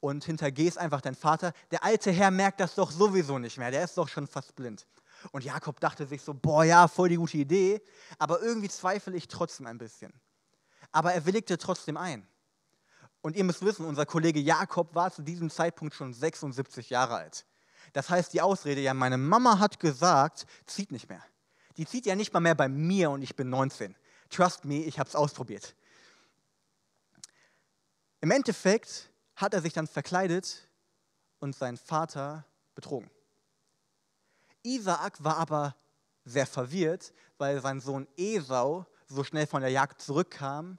und 0.00 0.24
hintergehst 0.24 0.78
einfach 0.78 1.02
deinen 1.02 1.14
Vater. 1.14 1.52
Der 1.72 1.84
alte 1.84 2.10
Herr 2.10 2.30
merkt 2.30 2.60
das 2.60 2.74
doch 2.74 2.90
sowieso 2.90 3.38
nicht 3.38 3.58
mehr, 3.58 3.70
der 3.70 3.84
ist 3.84 3.98
doch 3.98 4.08
schon 4.08 4.26
fast 4.26 4.56
blind. 4.56 4.86
Und 5.32 5.44
Jakob 5.44 5.80
dachte 5.80 6.06
sich 6.06 6.22
so, 6.22 6.34
boah 6.34 6.64
ja, 6.64 6.88
voll 6.88 7.08
die 7.08 7.16
gute 7.16 7.36
Idee, 7.36 7.82
aber 8.18 8.40
irgendwie 8.40 8.68
zweifle 8.68 9.16
ich 9.16 9.28
trotzdem 9.28 9.66
ein 9.66 9.78
bisschen. 9.78 10.12
Aber 10.92 11.12
er 11.12 11.26
willigte 11.26 11.58
trotzdem 11.58 11.96
ein. 11.96 12.26
Und 13.20 13.36
ihr 13.36 13.44
müsst 13.44 13.64
wissen, 13.64 13.86
unser 13.86 14.04
Kollege 14.04 14.38
Jakob 14.38 14.94
war 14.94 15.10
zu 15.10 15.22
diesem 15.22 15.48
Zeitpunkt 15.48 15.94
schon 15.94 16.12
76 16.12 16.90
Jahre 16.90 17.14
alt. 17.14 17.46
Das 17.92 18.10
heißt, 18.10 18.32
die 18.32 18.42
Ausrede, 18.42 18.80
ja, 18.80 18.92
meine 18.92 19.16
Mama 19.16 19.58
hat 19.58 19.80
gesagt, 19.80 20.46
zieht 20.66 20.92
nicht 20.92 21.08
mehr. 21.08 21.22
Die 21.76 21.86
zieht 21.86 22.06
ja 22.06 22.14
nicht 22.14 22.32
mal 22.32 22.40
mehr 22.40 22.54
bei 22.54 22.68
mir 22.68 23.10
und 23.10 23.22
ich 23.22 23.34
bin 23.34 23.48
19. 23.48 23.96
Trust 24.30 24.64
me, 24.64 24.84
ich 24.84 24.98
habe 24.98 25.08
es 25.08 25.16
ausprobiert. 25.16 25.74
Im 28.20 28.30
Endeffekt 28.30 29.10
hat 29.36 29.54
er 29.54 29.60
sich 29.60 29.72
dann 29.72 29.86
verkleidet 29.86 30.68
und 31.40 31.54
seinen 31.54 31.76
Vater 31.76 32.46
betrogen. 32.74 33.10
Isaak 34.64 35.22
war 35.22 35.36
aber 35.36 35.76
sehr 36.24 36.46
verwirrt, 36.46 37.12
weil 37.38 37.60
sein 37.60 37.80
Sohn 37.80 38.08
Esau 38.16 38.86
so 39.06 39.22
schnell 39.22 39.46
von 39.46 39.60
der 39.60 39.70
Jagd 39.70 40.00
zurückkam 40.00 40.78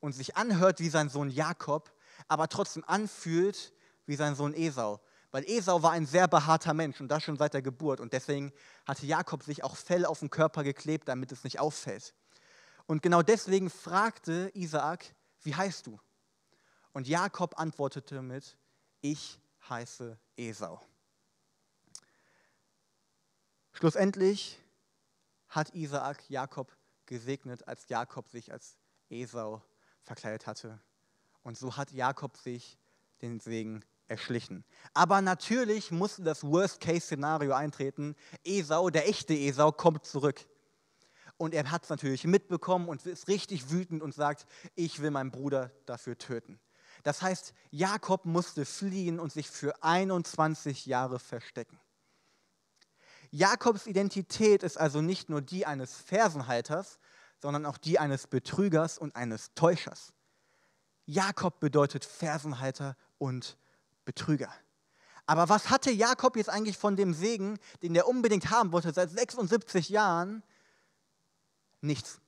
und 0.00 0.12
sich 0.12 0.36
anhört 0.36 0.80
wie 0.80 0.88
sein 0.88 1.08
Sohn 1.08 1.30
Jakob, 1.30 1.92
aber 2.28 2.48
trotzdem 2.48 2.82
anfühlt 2.86 3.72
wie 4.06 4.16
sein 4.16 4.34
Sohn 4.34 4.54
Esau. 4.54 5.00
Weil 5.30 5.44
Esau 5.48 5.82
war 5.82 5.92
ein 5.92 6.06
sehr 6.06 6.26
behaarter 6.26 6.74
Mensch 6.74 7.00
und 7.00 7.08
das 7.08 7.22
schon 7.22 7.36
seit 7.36 7.54
der 7.54 7.62
Geburt. 7.62 8.00
Und 8.00 8.12
deswegen 8.12 8.52
hatte 8.84 9.06
Jakob 9.06 9.44
sich 9.44 9.62
auch 9.62 9.76
Fell 9.76 10.04
auf 10.04 10.20
den 10.20 10.30
Körper 10.30 10.64
geklebt, 10.64 11.06
damit 11.08 11.30
es 11.30 11.44
nicht 11.44 11.60
auffällt. 11.60 12.14
Und 12.86 13.02
genau 13.02 13.22
deswegen 13.22 13.70
fragte 13.70 14.50
Isaak, 14.54 15.14
wie 15.42 15.54
heißt 15.54 15.86
du? 15.86 16.00
Und 16.92 17.06
Jakob 17.06 17.60
antwortete 17.60 18.22
mit, 18.22 18.58
ich 19.00 19.40
heiße 19.68 20.18
Esau. 20.36 20.80
Schlussendlich 23.80 24.60
hat 25.48 25.74
Isaak 25.74 26.28
Jakob 26.28 26.70
gesegnet, 27.06 27.66
als 27.66 27.88
Jakob 27.88 28.28
sich 28.28 28.52
als 28.52 28.76
Esau 29.08 29.62
verkleidet 30.02 30.46
hatte. 30.46 30.78
Und 31.42 31.56
so 31.56 31.78
hat 31.78 31.90
Jakob 31.90 32.36
sich 32.36 32.76
den 33.22 33.40
Segen 33.40 33.82
erschlichen. 34.06 34.66
Aber 34.92 35.22
natürlich 35.22 35.90
musste 35.92 36.22
das 36.22 36.44
Worst-Case-Szenario 36.44 37.54
eintreten. 37.54 38.16
Esau, 38.44 38.90
der 38.90 39.08
echte 39.08 39.32
Esau, 39.32 39.72
kommt 39.72 40.04
zurück. 40.04 40.46
Und 41.38 41.54
er 41.54 41.70
hat 41.70 41.84
es 41.84 41.88
natürlich 41.88 42.24
mitbekommen 42.24 42.86
und 42.86 43.06
ist 43.06 43.28
richtig 43.28 43.70
wütend 43.70 44.02
und 44.02 44.14
sagt, 44.14 44.44
ich 44.74 45.00
will 45.00 45.10
meinen 45.10 45.30
Bruder 45.30 45.72
dafür 45.86 46.18
töten. 46.18 46.60
Das 47.02 47.22
heißt, 47.22 47.54
Jakob 47.70 48.26
musste 48.26 48.66
fliehen 48.66 49.18
und 49.18 49.32
sich 49.32 49.48
für 49.48 49.82
21 49.82 50.84
Jahre 50.84 51.18
verstecken. 51.18 51.80
Jakobs 53.30 53.86
Identität 53.86 54.62
ist 54.62 54.76
also 54.76 55.00
nicht 55.00 55.28
nur 55.30 55.40
die 55.40 55.66
eines 55.66 55.94
Fersenhalters, 55.94 56.98
sondern 57.40 57.64
auch 57.64 57.78
die 57.78 57.98
eines 57.98 58.26
Betrügers 58.26 58.98
und 58.98 59.14
eines 59.16 59.54
Täuschers. 59.54 60.12
Jakob 61.06 61.60
bedeutet 61.60 62.04
Fersenhalter 62.04 62.96
und 63.18 63.56
Betrüger. 64.04 64.52
Aber 65.26 65.48
was 65.48 65.70
hatte 65.70 65.90
Jakob 65.90 66.36
jetzt 66.36 66.50
eigentlich 66.50 66.76
von 66.76 66.96
dem 66.96 67.14
Segen, 67.14 67.58
den 67.82 67.94
er 67.94 68.08
unbedingt 68.08 68.50
haben 68.50 68.72
wollte, 68.72 68.92
seit 68.92 69.10
76 69.10 69.88
Jahren? 69.88 70.42
Nichts. 71.80 72.20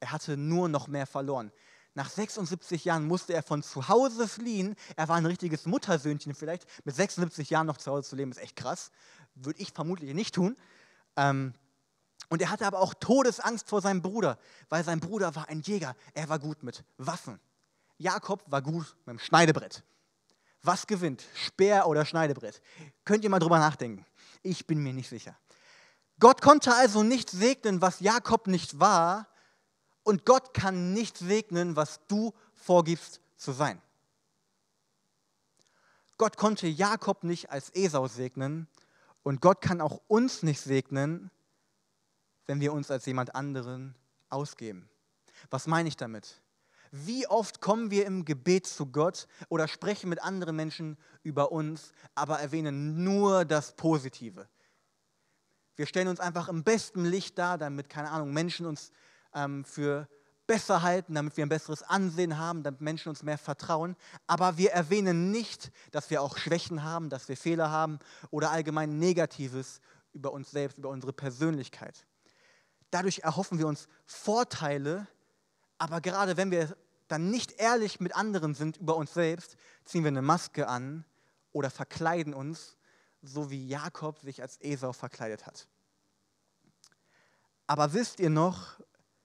Er 0.00 0.12
hatte 0.12 0.36
nur 0.36 0.68
noch 0.68 0.88
mehr 0.88 1.06
verloren. 1.06 1.52
Nach 1.96 2.08
76 2.08 2.84
Jahren 2.84 3.08
musste 3.08 3.32
er 3.32 3.42
von 3.42 3.64
zu 3.64 3.88
Hause 3.88 4.28
fliehen. 4.28 4.76
Er 4.94 5.08
war 5.08 5.16
ein 5.16 5.26
richtiges 5.26 5.66
Muttersöhnchen 5.66 6.34
vielleicht. 6.34 6.64
Mit 6.84 6.94
76 6.94 7.50
Jahren 7.50 7.66
noch 7.66 7.78
zu 7.78 7.90
Hause 7.90 8.08
zu 8.08 8.14
leben, 8.14 8.30
ist 8.30 8.38
echt 8.38 8.54
krass 8.54 8.92
würde 9.36 9.60
ich 9.60 9.72
vermutlich 9.72 10.14
nicht 10.14 10.34
tun. 10.34 10.56
Ähm, 11.16 11.54
und 12.28 12.42
er 12.42 12.50
hatte 12.50 12.66
aber 12.66 12.80
auch 12.80 12.94
Todesangst 12.94 13.68
vor 13.68 13.80
seinem 13.80 14.02
Bruder, 14.02 14.38
weil 14.68 14.82
sein 14.82 15.00
Bruder 15.00 15.34
war 15.36 15.48
ein 15.48 15.60
Jäger. 15.60 15.94
Er 16.14 16.28
war 16.28 16.38
gut 16.38 16.62
mit 16.62 16.84
Waffen. 16.96 17.38
Jakob 17.98 18.42
war 18.50 18.62
gut 18.62 18.96
mit 19.06 19.14
dem 19.14 19.18
Schneidebrett. 19.18 19.84
Was 20.62 20.86
gewinnt, 20.86 21.24
Speer 21.34 21.86
oder 21.86 22.04
Schneidebrett? 22.04 22.60
Könnt 23.04 23.22
ihr 23.22 23.30
mal 23.30 23.38
drüber 23.38 23.58
nachdenken. 23.58 24.04
Ich 24.42 24.66
bin 24.66 24.82
mir 24.82 24.92
nicht 24.92 25.08
sicher. 25.08 25.36
Gott 26.18 26.42
konnte 26.42 26.74
also 26.74 27.02
nicht 27.02 27.30
segnen, 27.30 27.80
was 27.80 28.00
Jakob 28.00 28.48
nicht 28.48 28.80
war. 28.80 29.28
Und 30.06 30.24
Gott 30.24 30.54
kann 30.54 30.92
nicht 30.92 31.18
segnen, 31.18 31.74
was 31.74 31.98
du 32.06 32.32
vorgibst 32.54 33.20
zu 33.36 33.50
sein. 33.50 33.82
Gott 36.16 36.36
konnte 36.36 36.68
Jakob 36.68 37.24
nicht 37.24 37.50
als 37.50 37.74
Esau 37.74 38.06
segnen, 38.06 38.68
und 39.24 39.40
Gott 39.40 39.60
kann 39.60 39.80
auch 39.80 40.00
uns 40.06 40.44
nicht 40.44 40.60
segnen, 40.60 41.32
wenn 42.44 42.60
wir 42.60 42.72
uns 42.72 42.92
als 42.92 43.04
jemand 43.06 43.34
anderen 43.34 43.96
ausgeben. 44.28 44.88
Was 45.50 45.66
meine 45.66 45.88
ich 45.88 45.96
damit? 45.96 46.40
Wie 46.92 47.26
oft 47.26 47.60
kommen 47.60 47.90
wir 47.90 48.06
im 48.06 48.24
Gebet 48.24 48.68
zu 48.68 48.86
Gott 48.86 49.26
oder 49.48 49.66
sprechen 49.66 50.08
mit 50.08 50.22
anderen 50.22 50.54
Menschen 50.54 50.98
über 51.24 51.50
uns, 51.50 51.90
aber 52.14 52.38
erwähnen 52.38 53.02
nur 53.02 53.44
das 53.44 53.74
Positive? 53.74 54.46
Wir 55.74 55.86
stellen 55.86 56.06
uns 56.06 56.20
einfach 56.20 56.48
im 56.48 56.62
besten 56.62 57.04
Licht 57.04 57.36
dar, 57.36 57.58
damit, 57.58 57.88
keine 57.88 58.12
Ahnung, 58.12 58.32
Menschen 58.32 58.66
uns 58.66 58.92
ähm, 59.34 59.64
für 59.64 60.08
besser 60.46 60.82
halten, 60.82 61.14
damit 61.14 61.36
wir 61.36 61.44
ein 61.44 61.48
besseres 61.48 61.82
Ansehen 61.82 62.38
haben, 62.38 62.62
damit 62.62 62.80
Menschen 62.80 63.08
uns 63.08 63.22
mehr 63.22 63.38
vertrauen. 63.38 63.96
Aber 64.26 64.56
wir 64.56 64.72
erwähnen 64.72 65.30
nicht, 65.30 65.72
dass 65.90 66.10
wir 66.10 66.22
auch 66.22 66.36
Schwächen 66.36 66.84
haben, 66.84 67.10
dass 67.10 67.28
wir 67.28 67.36
Fehler 67.36 67.70
haben 67.70 67.98
oder 68.30 68.50
allgemein 68.50 68.98
Negatives 68.98 69.80
über 70.12 70.32
uns 70.32 70.50
selbst, 70.50 70.78
über 70.78 70.88
unsere 70.88 71.12
Persönlichkeit. 71.12 72.06
Dadurch 72.90 73.20
erhoffen 73.20 73.58
wir 73.58 73.66
uns 73.66 73.88
Vorteile, 74.06 75.08
aber 75.78 76.00
gerade 76.00 76.36
wenn 76.36 76.50
wir 76.50 76.76
dann 77.08 77.30
nicht 77.30 77.52
ehrlich 77.52 78.00
mit 78.00 78.16
anderen 78.16 78.54
sind 78.54 78.76
über 78.78 78.96
uns 78.96 79.14
selbst, 79.14 79.56
ziehen 79.84 80.04
wir 80.04 80.08
eine 80.08 80.22
Maske 80.22 80.68
an 80.68 81.04
oder 81.52 81.70
verkleiden 81.70 82.34
uns, 82.34 82.76
so 83.22 83.50
wie 83.50 83.66
Jakob 83.66 84.18
sich 84.20 84.42
als 84.42 84.60
Esau 84.60 84.92
verkleidet 84.92 85.46
hat. 85.46 85.68
Aber 87.66 87.92
wisst 87.92 88.20
ihr 88.20 88.30
noch, 88.30 88.80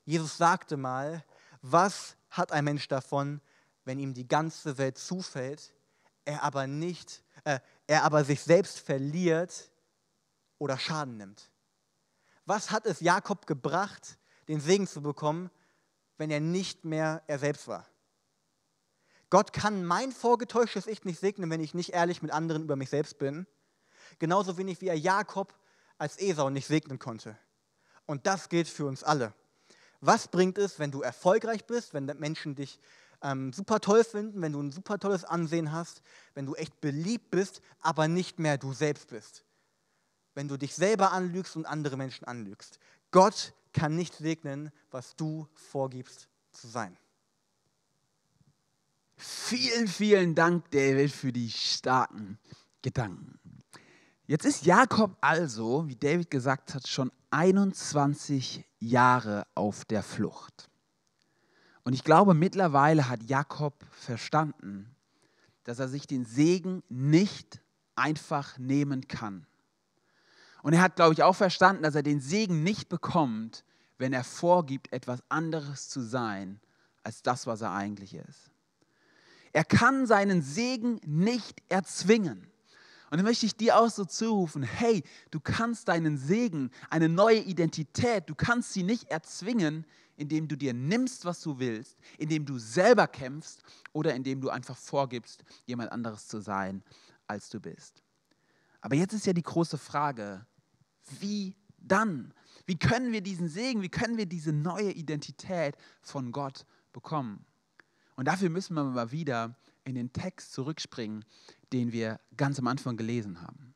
Jesus 0.05 0.37
sagte 0.37 0.77
mal, 0.77 1.23
was 1.61 2.15
hat 2.29 2.51
ein 2.51 2.65
Mensch 2.65 2.87
davon, 2.87 3.41
wenn 3.85 3.99
ihm 3.99 4.13
die 4.13 4.27
ganze 4.27 4.77
Welt 4.77 4.97
zufällt, 4.97 5.73
er 6.25 6.43
aber 6.43 6.67
nicht, 6.67 7.23
äh, 7.43 7.59
er 7.87 8.03
aber 8.03 8.23
sich 8.23 8.41
selbst 8.41 8.79
verliert 8.79 9.71
oder 10.57 10.77
Schaden 10.77 11.17
nimmt? 11.17 11.51
Was 12.45 12.71
hat 12.71 12.85
es 12.85 12.99
Jakob 12.99 13.47
gebracht, 13.47 14.17
den 14.47 14.59
Segen 14.59 14.87
zu 14.87 15.01
bekommen, 15.01 15.49
wenn 16.17 16.31
er 16.31 16.39
nicht 16.39 16.85
mehr 16.85 17.23
er 17.27 17.39
selbst 17.39 17.67
war? 17.67 17.87
Gott 19.29 19.53
kann 19.53 19.85
mein 19.85 20.11
vorgetäuschtes 20.11 20.87
Ich 20.87 21.05
nicht 21.05 21.19
segnen, 21.19 21.49
wenn 21.49 21.61
ich 21.61 21.73
nicht 21.73 21.91
ehrlich 21.91 22.21
mit 22.21 22.31
anderen 22.31 22.63
über 22.63 22.75
mich 22.75 22.89
selbst 22.89 23.17
bin. 23.17 23.47
Genauso 24.19 24.57
wenig 24.57 24.81
wie 24.81 24.89
er 24.89 24.97
Jakob 24.97 25.57
als 25.97 26.19
Esau 26.19 26.49
nicht 26.49 26.67
segnen 26.67 26.99
konnte. 26.99 27.37
Und 28.05 28.27
das 28.27 28.49
gilt 28.49 28.67
für 28.67 28.85
uns 28.85 29.03
alle. 29.03 29.33
Was 30.01 30.27
bringt 30.27 30.57
es, 30.57 30.79
wenn 30.79 30.91
du 30.91 31.01
erfolgreich 31.01 31.65
bist, 31.65 31.93
wenn 31.93 32.05
Menschen 32.05 32.55
dich 32.55 32.79
ähm, 33.21 33.53
super 33.53 33.79
toll 33.79 34.03
finden, 34.03 34.41
wenn 34.41 34.51
du 34.51 34.61
ein 34.61 34.71
super 34.71 34.97
tolles 34.97 35.23
Ansehen 35.23 35.71
hast, 35.71 36.01
wenn 36.33 36.47
du 36.47 36.55
echt 36.55 36.81
beliebt 36.81 37.29
bist, 37.29 37.61
aber 37.79 38.07
nicht 38.07 38.39
mehr 38.39 38.57
du 38.57 38.73
selbst 38.73 39.09
bist? 39.09 39.45
Wenn 40.33 40.47
du 40.47 40.57
dich 40.57 40.73
selber 40.73 41.11
anlügst 41.11 41.55
und 41.55 41.65
andere 41.65 41.97
Menschen 41.97 42.25
anlügst. 42.25 42.79
Gott 43.11 43.53
kann 43.73 43.95
nicht 43.95 44.15
segnen, 44.15 44.71
was 44.89 45.15
du 45.15 45.47
vorgibst 45.53 46.27
zu 46.51 46.67
sein. 46.67 46.97
Vielen, 49.17 49.87
vielen 49.87 50.33
Dank, 50.33 50.71
David, 50.71 51.11
für 51.11 51.31
die 51.31 51.51
starken 51.51 52.39
Gedanken. 52.81 53.40
Jetzt 54.31 54.45
ist 54.45 54.65
Jakob 54.65 55.17
also, 55.19 55.89
wie 55.89 55.95
David 55.97 56.31
gesagt 56.31 56.73
hat, 56.73 56.87
schon 56.87 57.11
21 57.31 58.63
Jahre 58.79 59.45
auf 59.55 59.83
der 59.83 60.03
Flucht. 60.03 60.69
Und 61.83 61.91
ich 61.91 62.05
glaube, 62.05 62.33
mittlerweile 62.33 63.09
hat 63.09 63.23
Jakob 63.23 63.85
verstanden, 63.91 64.95
dass 65.65 65.79
er 65.79 65.89
sich 65.89 66.07
den 66.07 66.23
Segen 66.23 66.81
nicht 66.87 67.59
einfach 67.95 68.57
nehmen 68.57 69.09
kann. 69.09 69.45
Und 70.63 70.71
er 70.71 70.81
hat, 70.81 70.95
glaube 70.95 71.11
ich, 71.11 71.23
auch 71.23 71.35
verstanden, 71.35 71.83
dass 71.83 71.95
er 71.95 72.03
den 72.03 72.21
Segen 72.21 72.63
nicht 72.63 72.87
bekommt, 72.87 73.65
wenn 73.97 74.13
er 74.13 74.23
vorgibt, 74.23 74.93
etwas 74.93 75.21
anderes 75.27 75.89
zu 75.89 75.99
sein, 75.99 76.61
als 77.03 77.21
das, 77.21 77.47
was 77.47 77.59
er 77.59 77.73
eigentlich 77.73 78.13
ist. 78.13 78.49
Er 79.51 79.65
kann 79.65 80.07
seinen 80.07 80.41
Segen 80.41 81.01
nicht 81.05 81.61
erzwingen. 81.67 82.47
Und 83.11 83.17
dann 83.17 83.25
möchte 83.25 83.45
ich 83.45 83.57
dir 83.57 83.77
auch 83.77 83.89
so 83.89 84.05
zurufen, 84.05 84.63
hey, 84.63 85.03
du 85.31 85.41
kannst 85.41 85.89
deinen 85.89 86.17
Segen, 86.17 86.71
eine 86.89 87.09
neue 87.09 87.39
Identität, 87.39 88.29
du 88.29 88.35
kannst 88.35 88.71
sie 88.71 88.83
nicht 88.83 89.11
erzwingen, 89.11 89.85
indem 90.15 90.47
du 90.47 90.55
dir 90.55 90.73
nimmst, 90.73 91.25
was 91.25 91.41
du 91.41 91.59
willst, 91.59 91.97
indem 92.17 92.45
du 92.45 92.57
selber 92.57 93.07
kämpfst 93.07 93.63
oder 93.91 94.15
indem 94.15 94.39
du 94.39 94.49
einfach 94.49 94.77
vorgibst, 94.77 95.43
jemand 95.65 95.91
anderes 95.91 96.27
zu 96.27 96.39
sein, 96.39 96.83
als 97.27 97.49
du 97.49 97.59
bist. 97.59 98.01
Aber 98.79 98.95
jetzt 98.95 99.13
ist 99.13 99.25
ja 99.25 99.33
die 99.33 99.43
große 99.43 99.77
Frage, 99.77 100.45
wie 101.19 101.57
dann? 101.77 102.33
Wie 102.65 102.79
können 102.79 103.11
wir 103.11 103.21
diesen 103.21 103.49
Segen, 103.49 103.81
wie 103.81 103.89
können 103.89 104.17
wir 104.17 104.25
diese 104.25 104.53
neue 104.53 104.91
Identität 104.91 105.75
von 106.01 106.31
Gott 106.31 106.65
bekommen? 106.93 107.45
Und 108.15 108.29
dafür 108.29 108.49
müssen 108.49 108.75
wir 108.75 108.85
mal 108.85 109.11
wieder 109.11 109.57
in 109.83 109.95
den 109.95 110.13
Text 110.13 110.53
zurückspringen, 110.53 111.25
den 111.73 111.91
wir 111.91 112.19
ganz 112.37 112.59
am 112.59 112.67
Anfang 112.67 112.97
gelesen 112.97 113.41
haben. 113.41 113.73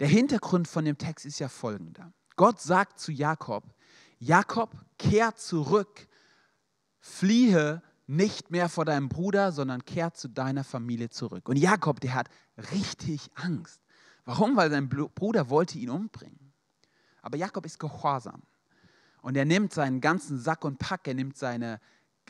Der 0.00 0.08
Hintergrund 0.08 0.68
von 0.68 0.84
dem 0.84 0.98
Text 0.98 1.24
ist 1.24 1.38
ja 1.38 1.48
folgender. 1.48 2.12
Gott 2.36 2.60
sagt 2.60 3.00
zu 3.00 3.12
Jakob, 3.12 3.74
Jakob, 4.18 4.74
kehr 4.98 5.34
zurück, 5.36 6.06
fliehe 7.00 7.82
nicht 8.06 8.50
mehr 8.50 8.68
vor 8.68 8.84
deinem 8.84 9.08
Bruder, 9.08 9.52
sondern 9.52 9.84
kehr 9.84 10.12
zu 10.12 10.28
deiner 10.28 10.64
Familie 10.64 11.10
zurück. 11.10 11.48
Und 11.48 11.56
Jakob, 11.56 12.00
der 12.00 12.14
hat 12.14 12.28
richtig 12.72 13.30
Angst. 13.34 13.80
Warum? 14.24 14.56
Weil 14.56 14.70
sein 14.70 14.88
Bruder 14.88 15.50
wollte 15.50 15.78
ihn 15.78 15.90
umbringen. 15.90 16.52
Aber 17.22 17.36
Jakob 17.36 17.66
ist 17.66 17.78
gehorsam. 17.78 18.42
Und 19.22 19.36
er 19.36 19.44
nimmt 19.44 19.72
seinen 19.72 20.00
ganzen 20.00 20.38
Sack 20.38 20.64
und 20.64 20.78
Pack, 20.78 21.08
er 21.08 21.14
nimmt 21.14 21.36
seine 21.36 21.80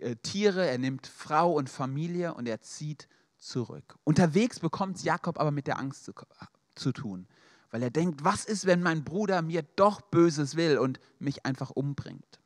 äh, 0.00 0.16
Tiere, 0.16 0.66
er 0.66 0.78
nimmt 0.78 1.06
Frau 1.06 1.52
und 1.52 1.70
Familie 1.70 2.34
und 2.34 2.48
er 2.48 2.60
zieht 2.60 3.08
zurück. 3.38 3.96
Unterwegs 4.04 4.60
bekommt 4.60 5.02
Jakob 5.02 5.38
aber 5.38 5.50
mit 5.50 5.66
der 5.66 5.78
Angst 5.78 6.04
zu, 6.04 6.12
zu 6.74 6.92
tun, 6.92 7.26
weil 7.70 7.82
er 7.82 7.90
denkt, 7.90 8.24
was 8.24 8.44
ist, 8.44 8.66
wenn 8.66 8.82
mein 8.82 9.04
Bruder 9.04 9.42
mir 9.42 9.62
doch 9.76 10.00
Böses 10.00 10.56
will 10.56 10.78
und 10.78 11.00
mich 11.18 11.46
einfach 11.46 11.70
umbringt? 11.70 12.40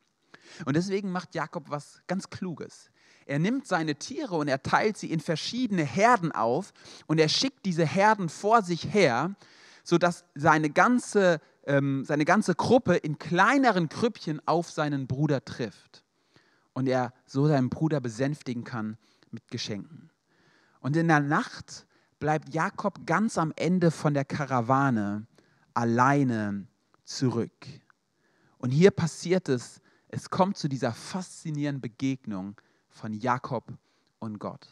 Und 0.65 0.77
deswegen 0.77 1.13
macht 1.13 1.35
Jakob 1.35 1.71
was 1.71 2.01
ganz 2.07 2.31
Kluges. 2.31 2.91
Er 3.27 3.39
nimmt 3.39 3.67
seine 3.67 3.95
Tiere 3.95 4.35
und 4.35 4.49
er 4.49 4.63
teilt 4.63 4.97
sie 4.97 5.13
in 5.13 5.21
verschiedene 5.21 5.85
Herden 5.85 6.33
auf 6.33 6.73
und 7.07 7.19
er 7.19 7.29
schickt 7.29 7.65
diese 7.65 7.87
Herden 7.87 8.29
vor 8.29 8.63
sich 8.63 8.93
her, 8.93 9.37
sodass 9.85 10.25
seine 10.35 10.71
ganze, 10.71 11.41
ähm, 11.65 12.05
seine 12.05 12.25
ganze 12.25 12.55
Gruppe 12.55 12.97
in 12.97 13.19
kleineren 13.19 13.89
Krüppchen 13.89 14.41
auf 14.47 14.71
seinen 14.71 15.07
Bruder 15.07 15.45
trifft 15.45 16.05
und 16.81 16.87
er 16.87 17.13
so 17.27 17.47
seinen 17.47 17.69
Bruder 17.69 18.01
besänftigen 18.01 18.65
kann 18.65 18.97
mit 19.31 19.47
Geschenken. 19.49 20.09
Und 20.81 20.97
in 20.97 21.09
der 21.09 21.21
Nacht 21.21 21.87
bleibt 22.19 22.55
Jakob 22.55 23.05
ganz 23.05 23.37
am 23.37 23.53
Ende 23.55 23.91
von 23.91 24.15
der 24.15 24.25
Karawane 24.25 25.27
alleine 25.75 26.67
zurück. 27.05 27.67
Und 28.57 28.71
hier 28.71 28.93
passiert 28.93 29.51
es, 29.51 29.83
es 30.09 30.31
kommt 30.31 30.57
zu 30.57 30.69
dieser 30.71 30.95
faszinierenden 30.95 31.83
Begegnung 31.83 32.59
von 32.89 33.13
Jakob 33.13 33.77
und 34.19 34.39
Gott. 34.39 34.67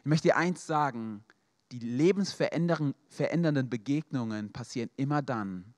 Ich 0.00 0.04
möchte 0.04 0.28
dir 0.28 0.36
eins 0.36 0.66
sagen, 0.66 1.24
die 1.72 1.78
lebensverändernden 1.78 3.70
Begegnungen 3.70 4.52
passieren 4.52 4.90
immer 4.96 5.22
dann, 5.22 5.72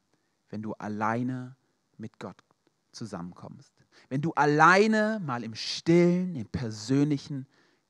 wenn 0.48 0.60
du 0.60 0.72
alleine 0.72 1.54
mit 1.98 2.18
Gott 2.18 2.42
zusammenkommst. 2.90 3.79
Wenn 4.08 4.22
du 4.22 4.32
alleine 4.32 5.20
mal 5.24 5.44
im 5.44 5.54
stillen, 5.54 6.34
im 6.34 6.46
persönlichen 6.46 7.46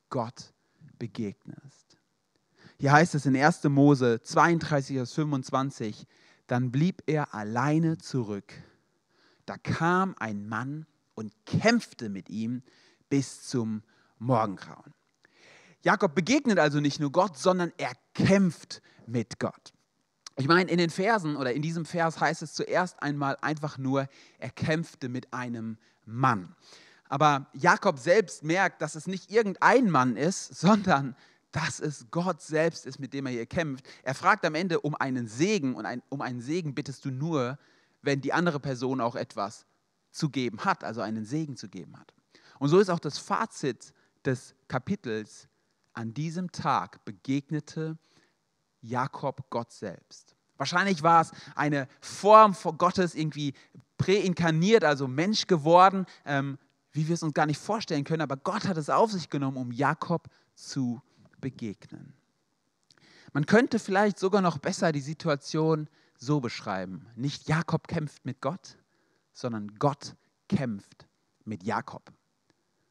Gott 0.09 0.53
begegnest. 0.99 1.97
Hier 2.77 2.91
heißt 2.91 3.15
es 3.15 3.25
in 3.25 3.35
1. 3.35 3.63
Mose 3.65 4.21
32, 4.21 4.97
Vers 4.97 5.13
25, 5.13 6.05
dann 6.47 6.71
blieb 6.71 7.03
er 7.05 7.33
alleine 7.33 7.97
zurück. 7.97 8.53
Da 9.45 9.57
kam 9.57 10.15
ein 10.19 10.47
Mann 10.47 10.85
und 11.15 11.33
kämpfte 11.45 12.09
mit 12.09 12.29
ihm 12.29 12.63
bis 13.09 13.43
zum 13.43 13.83
Morgengrauen. 14.19 14.93
Jakob 15.83 16.13
begegnet 16.13 16.59
also 16.59 16.79
nicht 16.79 16.99
nur 16.99 17.11
Gott, 17.11 17.37
sondern 17.37 17.71
er 17.77 17.91
kämpft 18.13 18.81
mit 19.07 19.39
Gott. 19.39 19.73
Ich 20.37 20.47
meine, 20.47 20.71
in 20.71 20.77
den 20.77 20.89
Versen 20.89 21.35
oder 21.35 21.53
in 21.53 21.61
diesem 21.61 21.85
Vers 21.85 22.19
heißt 22.19 22.41
es 22.41 22.53
zuerst 22.53 23.01
einmal 23.01 23.37
einfach 23.41 23.77
nur, 23.77 24.07
er 24.37 24.49
kämpfte 24.49 25.09
mit 25.09 25.33
einem 25.33 25.77
Mann. 26.05 26.55
Aber 27.09 27.47
Jakob 27.53 27.99
selbst 27.99 28.43
merkt, 28.43 28.81
dass 28.81 28.95
es 28.95 29.07
nicht 29.07 29.31
irgendein 29.31 29.89
Mann 29.89 30.15
ist, 30.15 30.55
sondern 30.59 31.15
dass 31.51 31.79
es 31.79 32.07
Gott 32.11 32.41
selbst 32.41 32.85
ist, 32.85 32.99
mit 32.99 33.13
dem 33.13 33.25
er 33.25 33.33
hier 33.33 33.45
kämpft. 33.45 33.85
Er 34.03 34.15
fragt 34.15 34.45
am 34.45 34.55
Ende 34.55 34.79
um 34.79 34.95
einen 34.95 35.27
Segen 35.27 35.75
und 35.75 35.85
ein, 35.85 36.01
um 36.09 36.21
einen 36.21 36.41
Segen 36.41 36.73
bittest 36.73 37.03
du 37.03 37.11
nur, 37.11 37.59
wenn 38.01 38.21
die 38.21 38.31
andere 38.31 38.59
Person 38.59 39.01
auch 39.01 39.15
etwas 39.15 39.65
zu 40.11 40.29
geben 40.29 40.63
hat, 40.63 40.83
also 40.83 41.01
einen 41.01 41.25
Segen 41.25 41.57
zu 41.57 41.67
geben 41.67 41.99
hat. 41.99 42.13
Und 42.59 42.69
so 42.69 42.79
ist 42.79 42.89
auch 42.89 42.99
das 42.99 43.17
Fazit 43.17 43.93
des 44.23 44.55
Kapitels. 44.67 45.47
An 45.93 46.13
diesem 46.13 46.51
Tag 46.53 47.03
begegnete 47.03 47.97
Jakob 48.79 49.49
Gott 49.49 49.73
selbst. 49.73 50.37
Wahrscheinlich 50.55 51.03
war 51.03 51.21
es 51.21 51.31
eine 51.55 51.87
Form 51.99 52.53
von 52.53 52.77
Gottes 52.77 53.15
irgendwie 53.15 53.53
präinkarniert, 54.01 54.83
also 54.83 55.07
Mensch 55.07 55.45
geworden, 55.45 56.05
ähm, 56.25 56.57
wie 56.91 57.07
wir 57.07 57.13
es 57.13 57.23
uns 57.23 57.33
gar 57.33 57.45
nicht 57.45 57.59
vorstellen 57.59 58.03
können, 58.03 58.21
aber 58.21 58.35
Gott 58.35 58.67
hat 58.67 58.77
es 58.77 58.89
auf 58.89 59.11
sich 59.11 59.29
genommen, 59.29 59.57
um 59.57 59.71
Jakob 59.71 60.27
zu 60.55 61.01
begegnen. 61.39 62.13
Man 63.31 63.45
könnte 63.45 63.79
vielleicht 63.79 64.19
sogar 64.19 64.41
noch 64.41 64.57
besser 64.57 64.91
die 64.91 65.01
Situation 65.01 65.87
so 66.17 66.39
beschreiben. 66.39 67.07
Nicht 67.15 67.47
Jakob 67.47 67.87
kämpft 67.87 68.25
mit 68.25 68.41
Gott, 68.41 68.77
sondern 69.33 69.75
Gott 69.79 70.15
kämpft 70.49 71.07
mit 71.45 71.63
Jakob. 71.63 72.11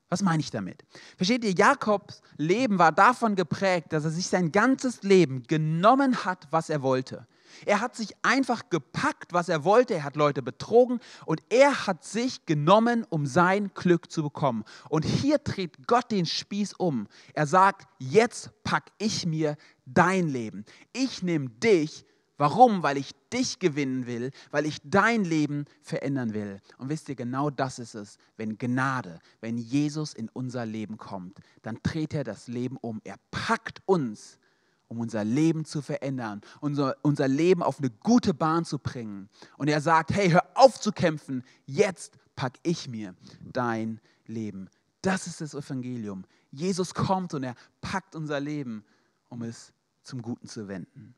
Was 0.09 0.23
meine 0.23 0.41
ich 0.41 0.51
damit? 0.51 0.85
Versteht 1.17 1.45
ihr, 1.45 1.53
Jakobs 1.53 2.23
Leben 2.37 2.79
war 2.79 2.93
davon 2.93 3.37
geprägt, 3.37 3.93
dass 3.93 4.05
er 4.05 4.11
sich 4.11 4.27
sein 4.27 4.51
ganzes 4.51 5.03
Leben 5.03 5.43
genommen 5.45 6.25
hat, 6.25 6.49
was 6.51 6.71
er 6.71 6.83
wollte. 6.83 7.27
Er 7.67 7.81
hat 7.81 7.97
sich 7.97 8.15
einfach 8.23 8.71
gepackt, 8.71 9.33
was 9.33 9.49
er 9.49 9.65
wollte. 9.65 9.95
Er 9.95 10.05
hat 10.05 10.17
Leute 10.17 10.43
betrogen 10.43 11.01
und 11.27 11.43
er 11.49 11.87
hat 11.87 12.05
sich 12.05 12.47
genommen, 12.47 13.07
um 13.09 13.27
sein 13.27 13.71
Glück 13.75 14.11
zu 14.11 14.23
bekommen. 14.23 14.65
Und 14.89 15.05
hier 15.05 15.39
dreht 15.39 15.87
Gott 15.87 16.11
den 16.11 16.27
Spieß 16.27 16.75
um. 16.75 17.09
Er 17.35 17.47
sagt, 17.47 17.89
jetzt 17.99 18.51
pack 18.65 18.91
ich 18.99 19.27
mir 19.27 19.57
dein 19.87 20.29
Leben. 20.29 20.65
Ich 20.93 21.23
nehme 21.23 21.49
dich. 21.49 22.05
Warum? 22.41 22.83
Weil 22.83 22.97
ich 22.97 23.13
dich 23.31 23.59
gewinnen 23.59 24.07
will, 24.07 24.31
weil 24.51 24.65
ich 24.65 24.79
dein 24.83 25.25
Leben 25.25 25.67
verändern 25.83 26.33
will. 26.33 26.61
Und 26.79 26.89
wisst 26.89 27.11
ihr, 27.11 27.15
genau 27.15 27.51
das 27.51 27.79
ist 27.79 27.95
es, 27.95 28.17
wenn 28.39 28.57
Gnade, 28.57 29.19
wenn 29.43 29.59
Jesus 29.59 30.15
in 30.15 30.31
unser 30.31 30.65
Leben 30.65 30.97
kommt, 30.97 31.39
dann 31.61 31.79
dreht 31.83 32.15
er 32.15 32.25
das 32.25 32.49
Leben 32.49 32.79
um. 32.79 33.03
Er 33.05 33.17
packt 33.31 33.83
uns 33.85 34.39
um 34.91 34.99
unser 34.99 35.25
Leben 35.25 35.65
zu 35.65 35.83
verändern, 35.83 36.41
unser, 36.61 36.97
unser 37.03 37.29
Leben 37.29 37.63
auf 37.63 37.79
eine 37.79 37.91
gute 37.91 38.35
Bahn 38.35 38.65
zu 38.65 38.81
bringen. 38.81 39.29
Und 39.57 39.69
er 39.69 39.81
sagt, 39.81 40.11
hey, 40.13 40.31
hör 40.31 40.45
auf 40.55 40.81
zu 40.81 40.91
kämpfen, 40.91 41.45
jetzt 41.65 42.19
pack 42.35 42.59
ich 42.65 42.89
mir 42.89 43.15
dein 43.53 44.01
Leben. 44.27 44.69
Das 45.01 45.29
ist 45.29 45.41
das 45.41 45.55
Evangelium. 45.55 46.25
Jesus 46.51 46.93
kommt 46.93 47.35
und 47.35 47.45
er 47.45 47.55
packt 47.81 48.17
unser 48.17 48.41
Leben, 48.41 48.85
um 49.29 49.43
es 49.43 49.73
zum 50.03 50.23
Guten 50.23 50.49
zu 50.49 50.67
wenden. 50.67 51.15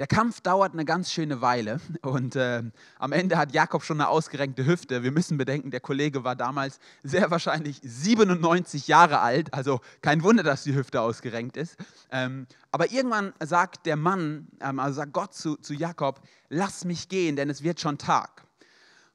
Der 0.00 0.06
Kampf 0.06 0.40
dauert 0.40 0.72
eine 0.72 0.86
ganz 0.86 1.12
schöne 1.12 1.42
Weile 1.42 1.78
und 2.00 2.34
äh, 2.34 2.62
am 2.98 3.12
Ende 3.12 3.36
hat 3.36 3.52
Jakob 3.52 3.84
schon 3.84 4.00
eine 4.00 4.08
ausgerenkte 4.08 4.64
Hüfte. 4.64 5.02
Wir 5.02 5.12
müssen 5.12 5.36
bedenken, 5.36 5.70
der 5.70 5.80
Kollege 5.80 6.24
war 6.24 6.34
damals 6.34 6.80
sehr 7.02 7.30
wahrscheinlich 7.30 7.82
97 7.84 8.88
Jahre 8.88 9.20
alt, 9.20 9.52
also 9.52 9.82
kein 10.00 10.22
Wunder, 10.22 10.42
dass 10.42 10.62
die 10.62 10.74
Hüfte 10.74 11.02
ausgerenkt 11.02 11.58
ist. 11.58 11.76
Ähm, 12.10 12.46
aber 12.72 12.90
irgendwann 12.90 13.34
sagt 13.40 13.84
der 13.84 13.96
Mann, 13.96 14.48
ähm, 14.62 14.78
also 14.78 14.94
sagt 14.96 15.12
Gott 15.12 15.34
zu, 15.34 15.56
zu 15.56 15.74
Jakob, 15.74 16.22
lass 16.48 16.86
mich 16.86 17.10
gehen, 17.10 17.36
denn 17.36 17.50
es 17.50 17.62
wird 17.62 17.78
schon 17.78 17.98
Tag. 17.98 18.46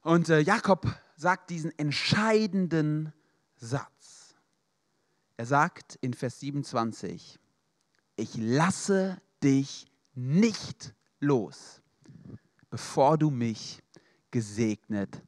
Und 0.02 0.28
äh, 0.28 0.38
Jakob 0.38 0.86
sagt 1.16 1.50
diesen 1.50 1.76
entscheidenden 1.80 3.12
Satz. 3.56 4.36
Er 5.36 5.46
sagt 5.46 5.98
in 6.00 6.14
Vers 6.14 6.38
27, 6.38 7.40
ich 8.14 8.36
lasse 8.36 9.20
dich 9.42 9.88
nicht 10.16 10.94
los, 11.20 11.80
bevor 12.70 13.16
du 13.16 13.30
mich 13.30 13.82
gesegnet 14.30 15.22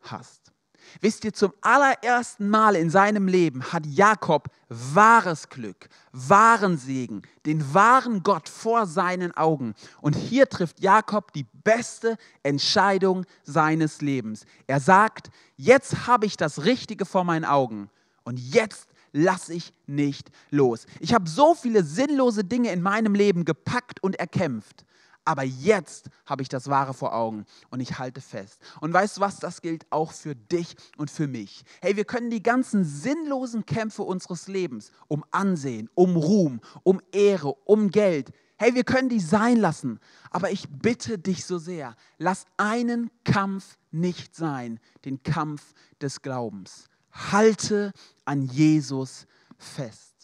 hast. 0.00 0.52
Wisst 1.00 1.24
ihr, 1.24 1.34
zum 1.34 1.52
allerersten 1.60 2.48
Mal 2.48 2.74
in 2.76 2.88
seinem 2.88 3.28
Leben 3.28 3.72
hat 3.72 3.84
Jakob 3.84 4.48
wahres 4.68 5.48
Glück, 5.48 5.88
wahren 6.12 6.78
Segen, 6.78 7.22
den 7.46 7.74
wahren 7.74 8.22
Gott 8.22 8.48
vor 8.48 8.86
seinen 8.86 9.36
Augen. 9.36 9.74
Und 10.00 10.16
hier 10.16 10.48
trifft 10.48 10.80
Jakob 10.80 11.32
die 11.32 11.46
beste 11.52 12.16
Entscheidung 12.42 13.26
seines 13.42 14.00
Lebens. 14.00 14.44
Er 14.66 14.80
sagt, 14.80 15.30
jetzt 15.56 16.06
habe 16.06 16.26
ich 16.26 16.36
das 16.36 16.64
Richtige 16.64 17.04
vor 17.04 17.24
meinen 17.24 17.44
Augen 17.44 17.90
und 18.24 18.38
jetzt 18.38 18.87
lasse 19.12 19.54
ich 19.54 19.72
nicht 19.86 20.30
los. 20.50 20.86
Ich 21.00 21.14
habe 21.14 21.28
so 21.28 21.54
viele 21.54 21.82
sinnlose 21.82 22.44
Dinge 22.44 22.72
in 22.72 22.82
meinem 22.82 23.14
Leben 23.14 23.44
gepackt 23.44 24.02
und 24.02 24.16
erkämpft. 24.16 24.84
Aber 25.28 25.42
jetzt 25.42 26.08
habe 26.24 26.40
ich 26.40 26.48
das 26.48 26.68
Wahre 26.68 26.94
vor 26.94 27.14
Augen 27.14 27.44
und 27.68 27.80
ich 27.80 27.98
halte 27.98 28.22
fest. 28.22 28.62
Und 28.80 28.94
weißt 28.94 29.18
du 29.18 29.20
was, 29.20 29.38
das 29.38 29.60
gilt 29.60 29.84
auch 29.90 30.12
für 30.12 30.34
dich 30.34 30.74
und 30.96 31.10
für 31.10 31.26
mich. 31.26 31.64
Hey, 31.82 31.96
wir 31.96 32.06
können 32.06 32.30
die 32.30 32.42
ganzen 32.42 32.82
sinnlosen 32.82 33.66
Kämpfe 33.66 34.04
unseres 34.04 34.48
Lebens 34.48 34.90
um 35.06 35.22
Ansehen, 35.30 35.90
um 35.94 36.16
Ruhm, 36.16 36.62
um 36.82 37.02
Ehre, 37.12 37.52
um 37.66 37.90
Geld, 37.90 38.32
hey, 38.56 38.74
wir 38.74 38.84
können 38.84 39.10
die 39.10 39.20
sein 39.20 39.58
lassen. 39.58 40.00
Aber 40.30 40.50
ich 40.50 40.66
bitte 40.66 41.18
dich 41.18 41.44
so 41.44 41.58
sehr, 41.58 41.94
lass 42.16 42.46
einen 42.56 43.10
Kampf 43.24 43.76
nicht 43.90 44.34
sein, 44.34 44.80
den 45.04 45.22
Kampf 45.22 45.74
des 46.00 46.22
Glaubens 46.22 46.88
halte 47.18 47.92
an 48.24 48.42
Jesus 48.46 49.26
fest. 49.58 50.14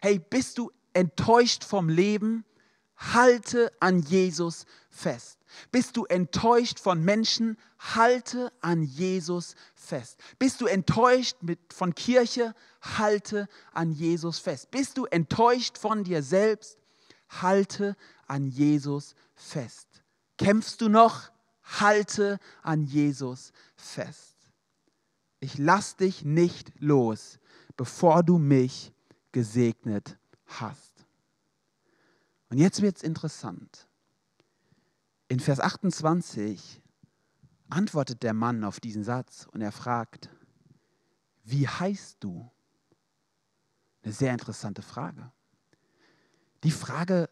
Hey, 0.00 0.18
bist 0.18 0.58
du 0.58 0.70
enttäuscht 0.92 1.64
vom 1.64 1.88
Leben? 1.88 2.44
Halte 2.96 3.72
an 3.80 4.00
Jesus 4.00 4.66
fest. 4.90 5.38
Bist 5.72 5.96
du 5.96 6.04
enttäuscht 6.04 6.78
von 6.78 7.02
Menschen? 7.02 7.56
Halte 7.78 8.52
an 8.60 8.82
Jesus 8.82 9.54
fest. 9.74 10.18
Bist 10.38 10.60
du 10.60 10.66
enttäuscht 10.66 11.36
mit, 11.40 11.72
von 11.72 11.94
Kirche? 11.94 12.54
Halte 12.82 13.48
an 13.72 13.92
Jesus 13.92 14.38
fest. 14.38 14.70
Bist 14.70 14.98
du 14.98 15.06
enttäuscht 15.06 15.78
von 15.78 16.04
dir 16.04 16.22
selbst? 16.22 16.78
Halte 17.28 17.96
an 18.26 18.48
Jesus 18.48 19.14
fest. 19.34 19.88
Kämpfst 20.38 20.80
du 20.80 20.88
noch? 20.88 21.30
Halte 21.62 22.38
an 22.62 22.84
Jesus 22.84 23.52
fest 23.76 24.29
ich 25.40 25.58
lass 25.58 25.96
dich 25.96 26.24
nicht 26.24 26.72
los, 26.80 27.38
bevor 27.76 28.22
du 28.22 28.38
mich 28.38 28.92
gesegnet 29.32 30.18
hast. 30.46 31.06
Und 32.50 32.58
jetzt 32.58 32.82
wird 32.82 32.96
es 32.96 33.02
interessant. 33.02 33.88
In 35.28 35.40
Vers 35.40 35.60
28 35.60 36.82
antwortet 37.70 38.22
der 38.22 38.34
Mann 38.34 38.64
auf 38.64 38.80
diesen 38.80 39.04
Satz 39.04 39.46
und 39.52 39.60
er 39.60 39.72
fragt, 39.72 40.28
wie 41.44 41.66
heißt 41.66 42.18
du? 42.20 42.50
Eine 44.02 44.12
sehr 44.12 44.32
interessante 44.32 44.82
Frage. 44.82 45.30
Die 46.64 46.70
Frage 46.70 47.30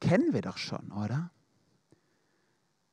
kennen 0.00 0.32
wir 0.32 0.42
doch 0.42 0.58
schon, 0.58 0.92
oder? 0.92 1.30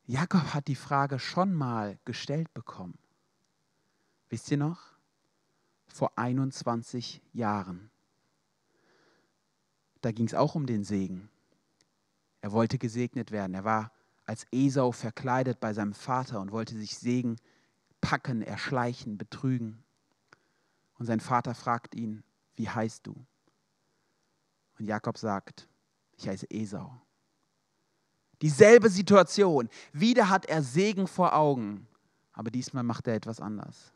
Jakob 0.06 0.54
hat 0.54 0.67
die 0.67 0.75
Frage 0.75 1.19
schon 1.19 1.54
mal 1.54 1.99
gestellt 2.06 2.54
bekommen. 2.54 2.97
Wisst 4.36 4.52
ihr 4.52 4.58
noch? 4.58 4.82
Vor 5.88 6.12
21 6.17 7.21
Jahren. 7.32 7.89
Da 10.02 10.12
ging 10.12 10.26
es 10.28 10.34
auch 10.34 10.56
um 10.56 10.65
den 10.65 10.84
Segen. 10.84 11.30
Er 12.41 12.52
wollte 12.52 12.78
gesegnet 12.78 13.32
werden. 13.32 13.54
Er 13.54 13.63
war 13.63 13.93
als 14.26 14.45
Esau 14.52 14.91
verkleidet 14.91 15.62
bei 15.62 15.74
seinem 15.74 15.93
Vater 15.93 16.41
und 16.41 16.52
wollte 16.52 16.76
sich 16.76 16.98
Segen 16.98 17.38
packen, 18.02 18.41
erschleichen, 18.41 19.17
betrügen. 19.17 19.86
Und 21.00 21.06
sein 21.06 21.21
Vater 21.21 21.56
fragt 21.56 21.95
ihn, 21.95 22.21
wie 22.58 22.67
heißt 22.67 23.08
du? 23.08 23.15
Und 24.78 24.84
Jakob 24.86 25.17
sagt, 25.17 25.69
ich 26.17 26.28
heiße 26.28 26.48
Esau. 26.50 26.91
Dieselbe 28.41 28.89
Situation. 28.89 29.69
Wieder 29.93 30.28
hat 30.28 30.45
er 30.48 30.62
Segen 30.62 31.08
vor 31.08 31.34
Augen, 31.34 31.88
aber 32.34 32.52
diesmal 32.52 32.84
macht 32.84 33.08
er 33.08 33.15
etwas 33.15 33.39
anders. 33.39 33.94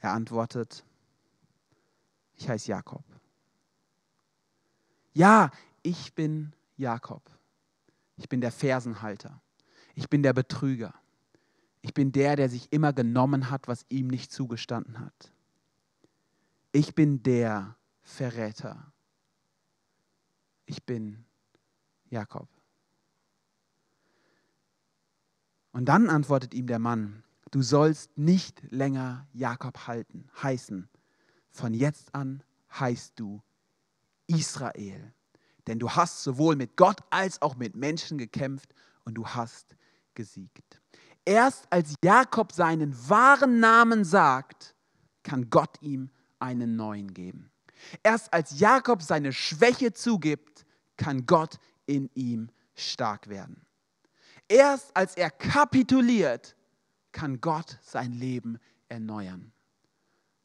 Er 0.00 0.12
antwortet, 0.12 0.84
ich 2.36 2.48
heiße 2.48 2.70
Jakob. 2.70 3.04
Ja, 5.14 5.50
ich 5.82 6.14
bin 6.14 6.52
Jakob. 6.76 7.22
Ich 8.16 8.28
bin 8.28 8.40
der 8.40 8.52
Fersenhalter. 8.52 9.40
Ich 9.94 10.08
bin 10.08 10.22
der 10.22 10.32
Betrüger. 10.32 10.94
Ich 11.80 11.94
bin 11.94 12.12
der, 12.12 12.36
der 12.36 12.48
sich 12.48 12.72
immer 12.72 12.92
genommen 12.92 13.50
hat, 13.50 13.68
was 13.68 13.86
ihm 13.88 14.08
nicht 14.08 14.32
zugestanden 14.32 15.00
hat. 15.00 15.32
Ich 16.72 16.94
bin 16.94 17.22
der 17.22 17.76
Verräter. 18.02 18.92
Ich 20.66 20.84
bin 20.84 21.24
Jakob. 22.10 22.48
Und 25.72 25.86
dann 25.86 26.10
antwortet 26.10 26.54
ihm 26.54 26.66
der 26.66 26.78
Mann, 26.78 27.22
du 27.50 27.62
sollst 27.62 28.16
nicht 28.16 28.62
länger 28.70 29.26
Jakob 29.32 29.86
halten, 29.86 30.28
heißen. 30.42 30.88
Von 31.50 31.74
jetzt 31.74 32.14
an 32.14 32.42
heißt 32.78 33.14
du 33.16 33.42
Israel. 34.26 35.12
Denn 35.66 35.78
du 35.78 35.90
hast 35.90 36.22
sowohl 36.22 36.56
mit 36.56 36.76
Gott 36.76 37.00
als 37.10 37.42
auch 37.42 37.56
mit 37.56 37.74
Menschen 37.74 38.18
gekämpft 38.18 38.74
und 39.04 39.14
du 39.14 39.26
hast 39.26 39.76
gesiegt. 40.14 40.80
Erst 41.24 41.66
als 41.70 41.94
Jakob 42.04 42.52
seinen 42.52 42.94
wahren 43.08 43.58
Namen 43.58 44.04
sagt, 44.04 44.74
kann 45.22 45.50
Gott 45.50 45.76
ihm 45.80 46.10
einen 46.38 46.76
neuen 46.76 47.12
geben. 47.12 47.50
Erst 48.02 48.32
als 48.32 48.58
Jakob 48.58 49.02
seine 49.02 49.32
Schwäche 49.32 49.92
zugibt, 49.92 50.64
kann 50.96 51.26
Gott 51.26 51.58
in 51.86 52.10
ihm 52.14 52.48
stark 52.74 53.28
werden. 53.28 53.66
Erst 54.48 54.96
als 54.96 55.16
er 55.16 55.30
kapituliert, 55.30 56.55
kann 57.16 57.40
Gott 57.40 57.78
sein 57.80 58.12
Leben 58.12 58.58
erneuern. 58.90 59.54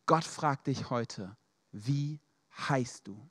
Gott 0.05 0.23
fragt 0.23 0.67
dich 0.67 0.89
heute, 0.89 1.36
wie 1.73 2.21
heißt 2.57 3.05
du? 3.05 3.29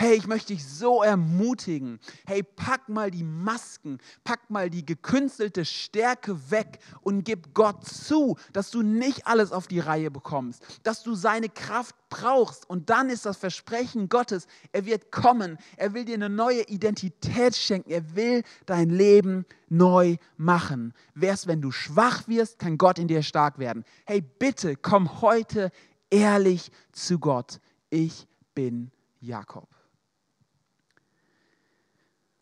Hey, 0.00 0.14
ich 0.14 0.28
möchte 0.28 0.52
dich 0.52 0.64
so 0.64 1.02
ermutigen. 1.02 1.98
Hey, 2.24 2.44
pack 2.44 2.88
mal 2.88 3.10
die 3.10 3.24
Masken, 3.24 3.98
pack 4.22 4.48
mal 4.48 4.70
die 4.70 4.86
gekünstelte 4.86 5.64
Stärke 5.64 6.52
weg 6.52 6.78
und 7.00 7.24
gib 7.24 7.52
Gott 7.52 7.84
zu, 7.84 8.36
dass 8.52 8.70
du 8.70 8.82
nicht 8.82 9.26
alles 9.26 9.50
auf 9.50 9.66
die 9.66 9.80
Reihe 9.80 10.12
bekommst, 10.12 10.62
dass 10.84 11.02
du 11.02 11.16
seine 11.16 11.48
Kraft 11.48 11.96
brauchst. 12.10 12.70
Und 12.70 12.90
dann 12.90 13.10
ist 13.10 13.26
das 13.26 13.38
Versprechen 13.38 14.08
Gottes, 14.08 14.46
er 14.70 14.86
wird 14.86 15.10
kommen, 15.10 15.58
er 15.76 15.94
will 15.94 16.04
dir 16.04 16.14
eine 16.14 16.30
neue 16.30 16.62
Identität 16.68 17.56
schenken, 17.56 17.90
er 17.90 18.14
will 18.14 18.44
dein 18.66 18.90
Leben 18.90 19.46
neu 19.68 20.14
machen. 20.36 20.94
Wär's, 21.14 21.48
wenn 21.48 21.60
du 21.60 21.72
schwach 21.72 22.28
wirst, 22.28 22.60
kann 22.60 22.78
Gott 22.78 23.00
in 23.00 23.08
dir 23.08 23.24
stark 23.24 23.58
werden. 23.58 23.82
Hey, 24.06 24.20
bitte 24.20 24.76
komm 24.76 25.20
heute 25.22 25.72
ehrlich 26.08 26.70
zu 26.92 27.18
Gott. 27.18 27.58
Ich 27.90 28.28
bin 28.54 28.92
Jakob. 29.18 29.77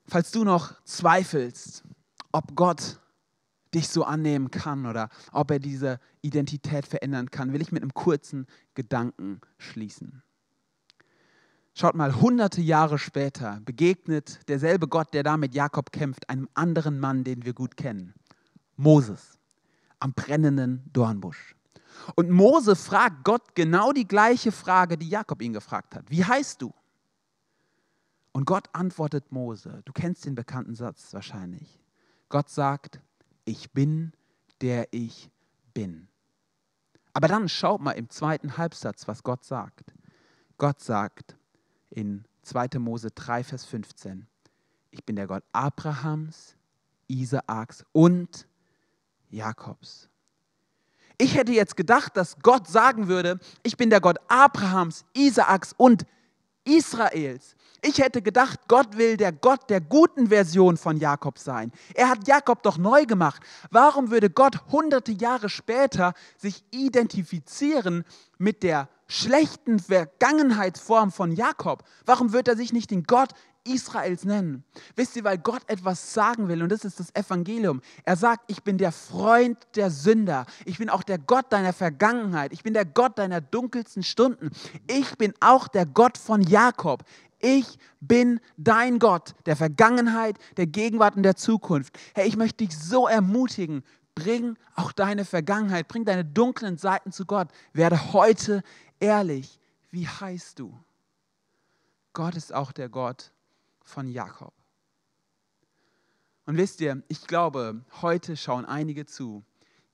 Falls 0.08 0.30
du 0.30 0.44
noch 0.44 0.74
zweifelst, 0.84 1.82
ob 2.32 2.54
Gott 2.54 3.00
dich 3.74 3.88
so 3.88 4.04
annehmen 4.04 4.50
kann 4.50 4.86
oder 4.86 5.10
ob 5.32 5.50
er 5.50 5.58
diese 5.58 5.98
Identität 6.22 6.86
verändern 6.86 7.30
kann, 7.30 7.52
will 7.52 7.60
ich 7.60 7.72
mit 7.72 7.82
einem 7.82 7.94
kurzen 7.94 8.46
Gedanken 8.74 9.40
schließen. 9.58 10.22
Schaut 11.74 11.94
mal, 11.94 12.20
hunderte 12.20 12.62
Jahre 12.62 12.98
später 12.98 13.60
begegnet 13.64 14.40
derselbe 14.48 14.88
Gott, 14.88 15.12
der 15.12 15.22
da 15.22 15.36
mit 15.36 15.54
Jakob 15.54 15.92
kämpft, 15.92 16.30
einem 16.30 16.48
anderen 16.54 16.98
Mann, 16.98 17.22
den 17.22 17.44
wir 17.44 17.52
gut 17.52 17.76
kennen, 17.76 18.14
Moses, 18.76 19.38
am 19.98 20.14
brennenden 20.14 20.88
Dornbusch. 20.92 21.54
Und 22.14 22.30
Mose 22.30 22.76
fragt 22.76 23.24
Gott 23.24 23.54
genau 23.54 23.92
die 23.92 24.08
gleiche 24.08 24.52
Frage, 24.52 24.96
die 24.96 25.08
Jakob 25.08 25.42
ihn 25.42 25.52
gefragt 25.52 25.94
hat. 25.94 26.10
Wie 26.10 26.24
heißt 26.24 26.62
du? 26.62 26.72
Und 28.36 28.44
Gott 28.44 28.68
antwortet 28.74 29.32
Mose, 29.32 29.80
du 29.86 29.94
kennst 29.94 30.26
den 30.26 30.34
bekannten 30.34 30.74
Satz 30.74 31.14
wahrscheinlich. 31.14 31.80
Gott 32.28 32.50
sagt, 32.50 33.00
ich 33.46 33.72
bin, 33.72 34.12
der 34.60 34.88
ich 34.90 35.30
bin. 35.72 36.08
Aber 37.14 37.28
dann 37.28 37.48
schaut 37.48 37.80
mal 37.80 37.92
im 37.92 38.10
zweiten 38.10 38.58
Halbsatz, 38.58 39.08
was 39.08 39.22
Gott 39.22 39.42
sagt. 39.42 39.94
Gott 40.58 40.82
sagt 40.82 41.34
in 41.88 42.26
2. 42.42 42.78
Mose 42.78 43.10
3, 43.10 43.42
Vers 43.42 43.64
15, 43.64 44.26
ich 44.90 45.02
bin 45.06 45.16
der 45.16 45.28
Gott 45.28 45.44
Abrahams, 45.52 46.56
Isaaks 47.08 47.86
und 47.92 48.46
Jakobs. 49.30 50.10
Ich 51.16 51.36
hätte 51.36 51.52
jetzt 51.52 51.78
gedacht, 51.78 52.18
dass 52.18 52.38
Gott 52.40 52.68
sagen 52.68 53.08
würde, 53.08 53.40
ich 53.62 53.78
bin 53.78 53.88
der 53.88 54.02
Gott 54.02 54.18
Abrahams, 54.28 55.06
Isaaks 55.14 55.72
und 55.78 56.04
Israels. 56.66 57.56
Ich 57.82 57.98
hätte 57.98 58.20
gedacht, 58.20 58.60
Gott 58.68 58.96
will 58.96 59.16
der 59.16 59.32
Gott 59.32 59.70
der 59.70 59.80
guten 59.80 60.28
Version 60.28 60.76
von 60.76 60.96
Jakob 60.96 61.38
sein. 61.38 61.70
Er 61.94 62.08
hat 62.08 62.26
Jakob 62.26 62.62
doch 62.62 62.78
neu 62.78 63.06
gemacht. 63.06 63.42
Warum 63.70 64.10
würde 64.10 64.28
Gott 64.28 64.72
hunderte 64.72 65.12
Jahre 65.12 65.48
später 65.48 66.14
sich 66.36 66.64
identifizieren 66.70 68.04
mit 68.38 68.62
der 68.62 68.88
schlechten 69.06 69.78
Vergangenheitsform 69.78 71.12
von 71.12 71.32
Jakob? 71.32 71.84
Warum 72.04 72.32
wird 72.32 72.48
er 72.48 72.56
sich 72.56 72.72
nicht 72.72 72.90
den 72.90 73.04
Gott 73.04 73.30
Israels 73.66 74.24
nennen. 74.24 74.64
Wisst 74.94 75.16
ihr, 75.16 75.24
weil 75.24 75.38
Gott 75.38 75.62
etwas 75.66 76.14
sagen 76.14 76.48
will 76.48 76.62
und 76.62 76.70
das 76.70 76.84
ist 76.84 77.00
das 77.00 77.14
Evangelium. 77.14 77.80
Er 78.04 78.16
sagt, 78.16 78.50
ich 78.50 78.62
bin 78.62 78.78
der 78.78 78.92
Freund 78.92 79.58
der 79.74 79.90
Sünder. 79.90 80.46
Ich 80.64 80.78
bin 80.78 80.88
auch 80.88 81.02
der 81.02 81.18
Gott 81.18 81.52
deiner 81.52 81.72
Vergangenheit. 81.72 82.52
Ich 82.52 82.62
bin 82.62 82.74
der 82.74 82.84
Gott 82.84 83.18
deiner 83.18 83.40
dunkelsten 83.40 84.02
Stunden. 84.02 84.50
Ich 84.86 85.16
bin 85.18 85.34
auch 85.40 85.68
der 85.68 85.86
Gott 85.86 86.18
von 86.18 86.42
Jakob. 86.42 87.04
Ich 87.38 87.78
bin 88.00 88.40
dein 88.56 88.98
Gott 88.98 89.34
der 89.44 89.56
Vergangenheit, 89.56 90.36
der 90.56 90.66
Gegenwart 90.66 91.16
und 91.16 91.22
der 91.22 91.36
Zukunft. 91.36 91.98
Hey, 92.14 92.26
ich 92.26 92.36
möchte 92.36 92.64
dich 92.64 92.76
so 92.76 93.06
ermutigen. 93.06 93.82
Bring 94.14 94.56
auch 94.74 94.92
deine 94.92 95.24
Vergangenheit, 95.26 95.88
bring 95.88 96.06
deine 96.06 96.24
dunklen 96.24 96.78
Seiten 96.78 97.12
zu 97.12 97.26
Gott. 97.26 97.48
Werde 97.74 98.12
heute 98.14 98.62
ehrlich. 98.98 99.60
Wie 99.90 100.08
heißt 100.08 100.58
du? 100.58 100.72
Gott 102.14 102.34
ist 102.34 102.54
auch 102.54 102.72
der 102.72 102.88
Gott 102.88 103.32
von 103.86 104.08
Jakob. 104.08 104.52
Und 106.44 106.56
wisst 106.56 106.80
ihr, 106.80 107.02
ich 107.08 107.26
glaube, 107.26 107.84
heute 108.02 108.36
schauen 108.36 108.64
einige 108.64 109.06
zu. 109.06 109.44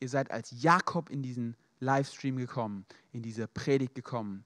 Ihr 0.01 0.09
seid 0.09 0.31
als 0.31 0.51
Jakob 0.63 1.09
in 1.11 1.23
diesen 1.23 1.57
Livestream 1.81 2.37
gekommen, 2.37 2.85
in 3.13 3.23
diese 3.23 3.47
Predigt 3.47 3.95
gekommen. 3.95 4.45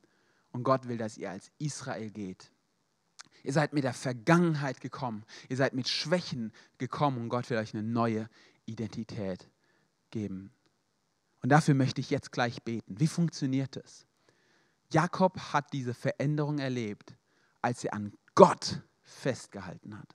Und 0.53 0.63
Gott 0.63 0.89
will, 0.89 0.99
dass 0.99 1.17
ihr 1.17 1.31
als 1.31 1.51
Israel 1.59 2.11
geht. 2.11 2.51
Ihr 3.43 3.53
seid 3.53 3.73
mit 3.73 3.85
der 3.85 3.93
Vergangenheit 3.93 4.81
gekommen. 4.81 5.25
Ihr 5.49 5.57
seid 5.57 5.75
mit 5.75 5.89
Schwächen 5.89 6.53
gekommen 6.79 7.19
und 7.19 7.29
Gott 7.29 7.49
will 7.51 7.59
euch 7.59 7.75
eine 7.75 7.83
neue 7.83 8.29
Identität 8.67 9.49
geben. 10.11 10.53
Und 11.43 11.51
dafür 11.51 11.75
möchte 11.75 12.01
ich 12.01 12.11
jetzt 12.11 12.33
gleich 12.33 12.63
beten. 12.63 12.99
Wie 12.99 13.07
funktioniert 13.07 13.77
es? 13.77 14.07
Jakob 14.93 15.39
hat 15.53 15.73
diese 15.73 15.95
Veränderung 15.95 16.59
erlebt, 16.59 17.17
als 17.63 17.85
er 17.85 17.95
an 17.95 18.13
Gott 18.35 18.83
festgehalten 19.17 19.99
hat. 19.99 20.15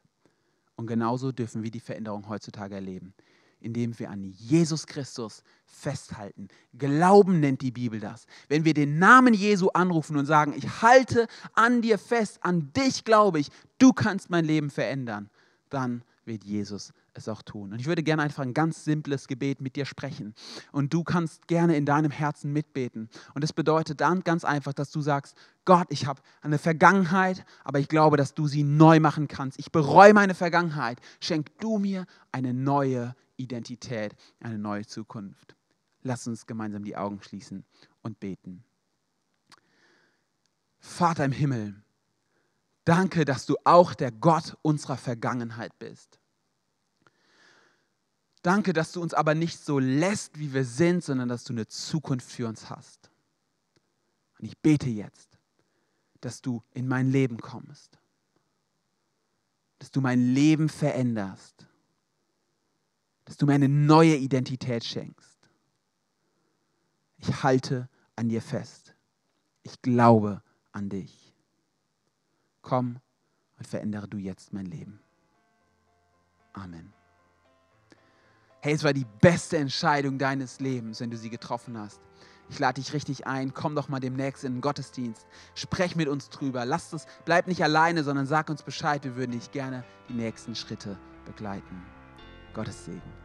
Und 0.75 0.87
genauso 0.87 1.31
dürfen 1.31 1.63
wir 1.63 1.71
die 1.71 1.79
Veränderung 1.79 2.27
heutzutage 2.29 2.75
erleben, 2.75 3.13
indem 3.59 3.97
wir 3.99 4.09
an 4.09 4.23
Jesus 4.23 4.87
Christus 4.87 5.43
festhalten. 5.65 6.47
Glauben 6.77 7.39
nennt 7.39 7.61
die 7.61 7.71
Bibel 7.71 7.99
das. 7.99 8.25
Wenn 8.47 8.65
wir 8.65 8.73
den 8.73 8.97
Namen 8.97 9.33
Jesu 9.33 9.69
anrufen 9.69 10.17
und 10.17 10.25
sagen, 10.25 10.53
ich 10.55 10.81
halte 10.81 11.27
an 11.53 11.81
dir 11.81 11.97
fest, 11.97 12.39
an 12.41 12.71
dich 12.73 13.03
glaube 13.03 13.39
ich, 13.39 13.49
du 13.77 13.93
kannst 13.93 14.29
mein 14.29 14.45
Leben 14.45 14.69
verändern, 14.69 15.29
dann 15.69 16.03
wird 16.25 16.43
Jesus 16.43 16.93
es 17.13 17.27
auch 17.27 17.41
tun. 17.41 17.73
Und 17.73 17.79
ich 17.79 17.87
würde 17.87 18.03
gerne 18.03 18.21
einfach 18.21 18.43
ein 18.43 18.53
ganz 18.53 18.83
simples 18.83 19.27
Gebet 19.27 19.61
mit 19.61 19.75
dir 19.75 19.85
sprechen. 19.85 20.33
Und 20.71 20.93
du 20.93 21.03
kannst 21.03 21.47
gerne 21.47 21.75
in 21.75 21.85
deinem 21.85 22.11
Herzen 22.11 22.53
mitbeten. 22.53 23.09
Und 23.33 23.43
das 23.43 23.53
bedeutet 23.53 24.01
dann 24.01 24.21
ganz 24.21 24.45
einfach, 24.45 24.73
dass 24.73 24.91
du 24.91 25.01
sagst, 25.01 25.35
Gott, 25.65 25.87
ich 25.89 26.05
habe 26.05 26.21
eine 26.41 26.57
Vergangenheit, 26.57 27.45
aber 27.63 27.79
ich 27.79 27.87
glaube, 27.87 28.17
dass 28.17 28.33
du 28.33 28.47
sie 28.47 28.63
neu 28.63 28.99
machen 28.99 29.27
kannst. 29.27 29.59
Ich 29.59 29.71
bereue 29.71 30.13
meine 30.13 30.33
Vergangenheit. 30.33 30.99
Schenk 31.19 31.57
du 31.59 31.77
mir 31.77 32.05
eine 32.31 32.53
neue 32.53 33.15
Identität, 33.37 34.15
eine 34.39 34.57
neue 34.57 34.85
Zukunft. 34.85 35.55
Lass 36.03 36.27
uns 36.27 36.45
gemeinsam 36.45 36.83
die 36.83 36.95
Augen 36.95 37.21
schließen 37.21 37.63
und 38.01 38.19
beten. 38.19 38.63
Vater 40.79 41.25
im 41.25 41.31
Himmel, 41.31 41.75
danke, 42.85 43.23
dass 43.23 43.45
du 43.45 43.55
auch 43.65 43.93
der 43.93 44.11
Gott 44.11 44.57
unserer 44.63 44.97
Vergangenheit 44.97 45.77
bist. 45.77 46.20
Danke, 48.41 48.73
dass 48.73 48.91
du 48.91 49.01
uns 49.01 49.13
aber 49.13 49.35
nicht 49.35 49.59
so 49.59 49.77
lässt, 49.77 50.39
wie 50.39 50.53
wir 50.53 50.65
sind, 50.65 51.03
sondern 51.03 51.29
dass 51.29 51.43
du 51.43 51.53
eine 51.53 51.67
Zukunft 51.67 52.31
für 52.31 52.47
uns 52.47 52.69
hast. 52.69 53.11
Und 54.39 54.45
ich 54.45 54.57
bete 54.57 54.89
jetzt, 54.89 55.37
dass 56.21 56.41
du 56.41 56.63
in 56.73 56.87
mein 56.87 57.11
Leben 57.11 57.37
kommst, 57.37 57.99
dass 59.77 59.91
du 59.91 60.01
mein 60.01 60.33
Leben 60.33 60.69
veränderst, 60.69 61.67
dass 63.25 63.37
du 63.37 63.45
mir 63.45 63.53
eine 63.53 63.69
neue 63.69 64.15
Identität 64.15 64.83
schenkst. 64.83 65.37
Ich 67.17 67.43
halte 67.43 67.87
an 68.15 68.29
dir 68.29 68.41
fest. 68.41 68.95
Ich 69.61 69.81
glaube 69.83 70.41
an 70.71 70.89
dich. 70.89 71.35
Komm 72.63 72.99
und 73.57 73.67
verändere 73.67 74.07
du 74.07 74.17
jetzt 74.17 74.53
mein 74.53 74.65
Leben. 74.65 74.99
Amen 76.53 77.00
hey, 78.61 78.73
es 78.73 78.83
war 78.83 78.93
die 78.93 79.07
beste 79.21 79.57
Entscheidung 79.57 80.17
deines 80.17 80.59
Lebens, 80.59 81.01
wenn 81.01 81.09
du 81.09 81.17
sie 81.17 81.29
getroffen 81.29 81.77
hast. 81.77 81.99
Ich 82.49 82.59
lade 82.59 82.81
dich 82.81 82.93
richtig 82.93 83.27
ein, 83.27 83.53
komm 83.53 83.75
doch 83.75 83.87
mal 83.87 83.99
demnächst 83.99 84.43
in 84.43 84.55
den 84.55 84.61
Gottesdienst, 84.61 85.25
sprech 85.55 85.95
mit 85.95 86.07
uns 86.07 86.29
drüber, 86.29 86.65
lass 86.65 86.91
es, 86.93 87.05
bleib 87.25 87.47
nicht 87.47 87.63
alleine, 87.63 88.03
sondern 88.03 88.25
sag 88.25 88.49
uns 88.49 88.61
Bescheid, 88.61 89.03
wir 89.03 89.15
würden 89.15 89.31
dich 89.31 89.51
gerne 89.51 89.83
die 90.09 90.13
nächsten 90.13 90.53
Schritte 90.53 90.97
begleiten. 91.25 91.81
Gottes 92.53 92.85
Segen. 92.85 93.20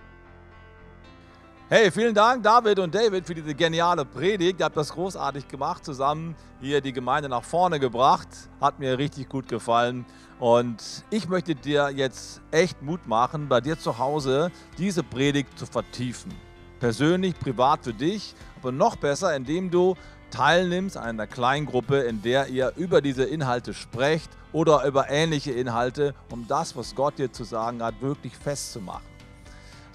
Hey, 1.68 1.90
vielen 1.90 2.14
Dank, 2.14 2.44
David 2.44 2.78
und 2.78 2.94
David, 2.94 3.26
für 3.26 3.34
diese 3.34 3.52
geniale 3.52 4.04
Predigt. 4.04 4.60
Ihr 4.60 4.66
habt 4.66 4.76
das 4.76 4.92
großartig 4.92 5.48
gemacht, 5.48 5.84
zusammen 5.84 6.36
hier 6.60 6.80
die 6.80 6.92
Gemeinde 6.92 7.28
nach 7.28 7.42
vorne 7.42 7.80
gebracht. 7.80 8.28
Hat 8.60 8.78
mir 8.78 8.96
richtig 8.98 9.28
gut 9.28 9.48
gefallen. 9.48 10.06
Und 10.38 11.02
ich 11.10 11.28
möchte 11.28 11.56
dir 11.56 11.90
jetzt 11.90 12.40
echt 12.52 12.82
Mut 12.82 13.08
machen, 13.08 13.48
bei 13.48 13.60
dir 13.60 13.76
zu 13.76 13.98
Hause 13.98 14.52
diese 14.78 15.02
Predigt 15.02 15.58
zu 15.58 15.66
vertiefen. 15.66 16.32
Persönlich, 16.78 17.36
privat 17.36 17.82
für 17.82 17.94
dich, 17.94 18.36
aber 18.60 18.70
noch 18.70 18.94
besser, 18.94 19.34
indem 19.34 19.68
du 19.68 19.96
teilnimmst 20.30 20.96
an 20.96 21.08
einer 21.08 21.26
Kleingruppe, 21.26 21.96
in 22.02 22.22
der 22.22 22.46
ihr 22.46 22.74
über 22.76 23.00
diese 23.00 23.24
Inhalte 23.24 23.74
sprecht 23.74 24.30
oder 24.52 24.84
über 24.84 25.10
ähnliche 25.10 25.50
Inhalte, 25.50 26.14
um 26.30 26.46
das, 26.46 26.76
was 26.76 26.94
Gott 26.94 27.18
dir 27.18 27.32
zu 27.32 27.42
sagen 27.42 27.82
hat, 27.82 28.00
wirklich 28.00 28.36
festzumachen. 28.36 29.15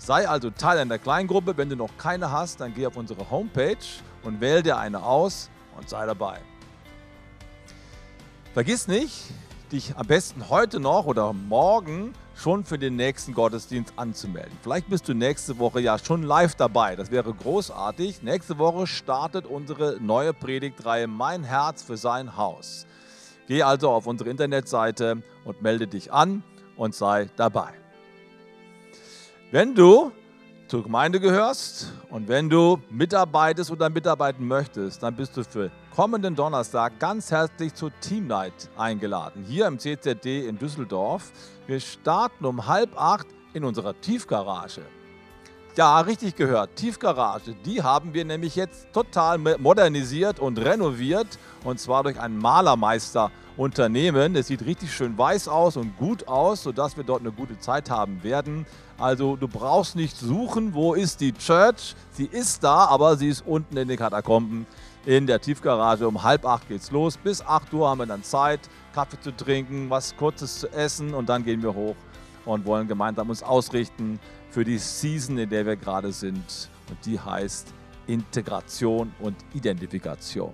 Sei 0.03 0.27
also 0.27 0.49
Teil 0.49 0.79
einer 0.79 0.97
Kleingruppe. 0.97 1.55
Wenn 1.57 1.69
du 1.69 1.75
noch 1.75 1.95
keine 1.99 2.31
hast, 2.31 2.59
dann 2.59 2.73
geh 2.73 2.87
auf 2.87 2.97
unsere 2.97 3.29
Homepage 3.29 3.77
und 4.23 4.41
wähl 4.41 4.63
dir 4.63 4.79
eine 4.79 5.03
aus 5.03 5.51
und 5.77 5.87
sei 5.87 6.07
dabei. 6.07 6.39
Vergiss 8.55 8.87
nicht, 8.87 9.25
dich 9.71 9.95
am 9.95 10.07
besten 10.07 10.49
heute 10.49 10.79
noch 10.79 11.05
oder 11.05 11.33
morgen 11.33 12.13
schon 12.35 12.65
für 12.65 12.79
den 12.79 12.95
nächsten 12.95 13.35
Gottesdienst 13.35 13.93
anzumelden. 13.95 14.57
Vielleicht 14.63 14.89
bist 14.89 15.07
du 15.07 15.13
nächste 15.13 15.59
Woche 15.59 15.81
ja 15.81 15.99
schon 15.99 16.23
live 16.23 16.55
dabei. 16.55 16.95
Das 16.95 17.11
wäre 17.11 17.31
großartig. 17.31 18.23
Nächste 18.23 18.57
Woche 18.57 18.87
startet 18.87 19.45
unsere 19.45 19.97
neue 20.01 20.33
Predigtreihe 20.33 21.05
Mein 21.05 21.43
Herz 21.43 21.83
für 21.83 21.97
sein 21.97 22.37
Haus. 22.37 22.87
Geh 23.47 23.61
also 23.61 23.91
auf 23.91 24.07
unsere 24.07 24.31
Internetseite 24.31 25.21
und 25.45 25.61
melde 25.61 25.85
dich 25.85 26.11
an 26.11 26.41
und 26.75 26.95
sei 26.95 27.29
dabei. 27.35 27.73
Wenn 29.53 29.75
du 29.75 30.13
zur 30.69 30.81
Gemeinde 30.81 31.19
gehörst 31.19 31.91
und 32.09 32.29
wenn 32.29 32.49
du 32.49 32.79
mitarbeitest 32.89 33.69
oder 33.69 33.89
mitarbeiten 33.89 34.47
möchtest, 34.47 35.03
dann 35.03 35.13
bist 35.13 35.35
du 35.35 35.43
für 35.43 35.69
kommenden 35.93 36.33
Donnerstag 36.33 36.97
ganz 36.99 37.31
herzlich 37.31 37.73
zur 37.73 37.91
Team 37.99 38.27
Night 38.27 38.69
eingeladen, 38.77 39.43
hier 39.43 39.67
im 39.67 39.77
CZD 39.77 40.47
in 40.47 40.57
Düsseldorf. 40.57 41.33
Wir 41.67 41.81
starten 41.81 42.45
um 42.45 42.65
halb 42.65 42.97
acht 42.97 43.27
in 43.53 43.65
unserer 43.65 43.99
Tiefgarage. 43.99 44.83
Ja, 45.77 46.01
richtig 46.01 46.35
gehört, 46.35 46.75
Tiefgarage, 46.75 47.55
die 47.65 47.81
haben 47.81 48.13
wir 48.13 48.25
nämlich 48.25 48.57
jetzt 48.57 48.91
total 48.91 49.37
modernisiert 49.37 50.37
und 50.37 50.59
renoviert 50.59 51.39
und 51.63 51.79
zwar 51.79 52.03
durch 52.03 52.19
einen 52.19 52.37
Malermeister 52.37 53.31
Unternehmen. 53.55 54.35
Es 54.35 54.47
sieht 54.47 54.65
richtig 54.65 54.93
schön 54.93 55.17
weiß 55.17 55.47
aus 55.47 55.77
und 55.77 55.97
gut 55.97 56.27
aus, 56.27 56.63
sodass 56.63 56.97
wir 56.97 57.05
dort 57.05 57.21
eine 57.21 57.31
gute 57.31 57.57
Zeit 57.57 57.89
haben 57.89 58.21
werden. 58.21 58.65
Also 58.97 59.37
du 59.37 59.47
brauchst 59.47 59.95
nicht 59.95 60.17
suchen, 60.17 60.73
wo 60.73 60.93
ist 60.93 61.21
die 61.21 61.31
Church. 61.31 61.95
Sie 62.11 62.25
ist 62.25 62.65
da, 62.65 62.85
aber 62.87 63.15
sie 63.15 63.29
ist 63.29 63.43
unten 63.47 63.77
in 63.77 63.87
den 63.87 63.97
Katakomben 63.97 64.65
in 65.05 65.25
der 65.25 65.39
Tiefgarage. 65.39 66.05
Um 66.05 66.21
halb 66.21 66.45
acht 66.45 66.67
geht's 66.67 66.91
los. 66.91 67.15
Bis 67.15 67.41
acht 67.41 67.73
Uhr 67.73 67.89
haben 67.89 67.99
wir 67.99 68.05
dann 68.05 68.23
Zeit, 68.23 68.59
Kaffee 68.93 69.21
zu 69.21 69.33
trinken, 69.33 69.89
was 69.89 70.17
Kurzes 70.17 70.59
zu 70.59 70.69
essen 70.71 71.13
und 71.13 71.29
dann 71.29 71.45
gehen 71.45 71.63
wir 71.63 71.73
hoch 71.73 71.95
und 72.45 72.65
wollen 72.65 72.87
gemeinsam 72.87 73.29
uns 73.29 73.43
ausrichten 73.43 74.19
für 74.51 74.65
die 74.65 74.77
Season, 74.77 75.37
in 75.37 75.49
der 75.49 75.65
wir 75.65 75.75
gerade 75.75 76.11
sind. 76.11 76.69
Und 76.89 77.05
die 77.05 77.19
heißt 77.19 77.73
Integration 78.07 79.13
und 79.19 79.35
Identifikation. 79.53 80.53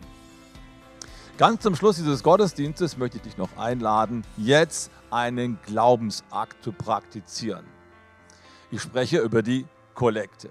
Ganz 1.38 1.62
zum 1.62 1.76
Schluss 1.76 1.98
dieses 1.98 2.24
Gottesdienstes 2.24 2.98
möchte 2.98 3.18
ich 3.18 3.24
dich 3.24 3.38
noch 3.38 3.58
einladen, 3.58 4.24
jetzt 4.38 4.92
einen 5.12 5.60
Glaubensakt 5.66 6.64
zu 6.64 6.72
praktizieren. 6.72 7.66
Ich 8.72 8.82
spreche 8.82 9.20
über 9.20 9.42
die 9.42 9.66
Kollekte. 9.94 10.50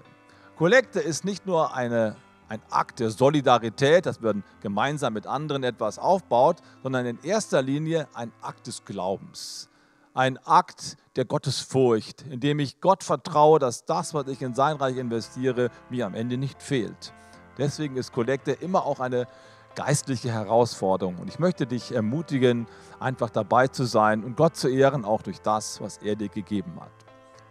Kollekte 0.57 0.99
ist 0.99 1.23
nicht 1.23 1.45
nur 1.45 1.75
eine, 1.75 2.15
ein 2.49 2.61
Akt 2.69 2.99
der 2.99 3.11
Solidarität, 3.11 4.05
dass 4.05 4.21
man 4.21 4.43
gemeinsam 4.61 5.13
mit 5.13 5.27
anderen 5.27 5.63
etwas 5.63 5.99
aufbaut, 5.99 6.57
sondern 6.83 7.05
in 7.05 7.19
erster 7.21 7.61
Linie 7.61 8.07
ein 8.13 8.31
Akt 8.41 8.67
des 8.67 8.83
Glaubens. 8.83 9.69
Ein 10.17 10.39
Akt 10.45 10.97
der 11.15 11.25
Gottesfurcht, 11.25 12.23
in 12.23 12.39
dem 12.39 12.57
ich 12.57 12.81
Gott 12.81 13.03
vertraue, 13.03 13.59
dass 13.59 13.85
das, 13.85 14.15
was 14.15 14.27
ich 14.27 14.41
in 14.41 14.55
sein 14.55 14.77
Reich 14.77 14.97
investiere, 14.97 15.69
mir 15.91 16.07
am 16.07 16.15
Ende 16.15 16.37
nicht 16.37 16.63
fehlt. 16.63 17.13
Deswegen 17.59 17.97
ist 17.97 18.13
Kollekte 18.13 18.53
immer 18.53 18.83
auch 18.87 18.99
eine 18.99 19.27
geistliche 19.75 20.31
Herausforderung. 20.31 21.19
Und 21.19 21.27
ich 21.27 21.37
möchte 21.37 21.67
dich 21.67 21.93
ermutigen, 21.93 22.65
einfach 22.99 23.29
dabei 23.29 23.67
zu 23.67 23.83
sein 23.83 24.23
und 24.23 24.35
Gott 24.35 24.55
zu 24.55 24.69
ehren, 24.69 25.05
auch 25.05 25.21
durch 25.21 25.39
das, 25.39 25.79
was 25.81 25.99
er 25.99 26.15
dir 26.15 26.29
gegeben 26.29 26.79
hat. 26.79 26.89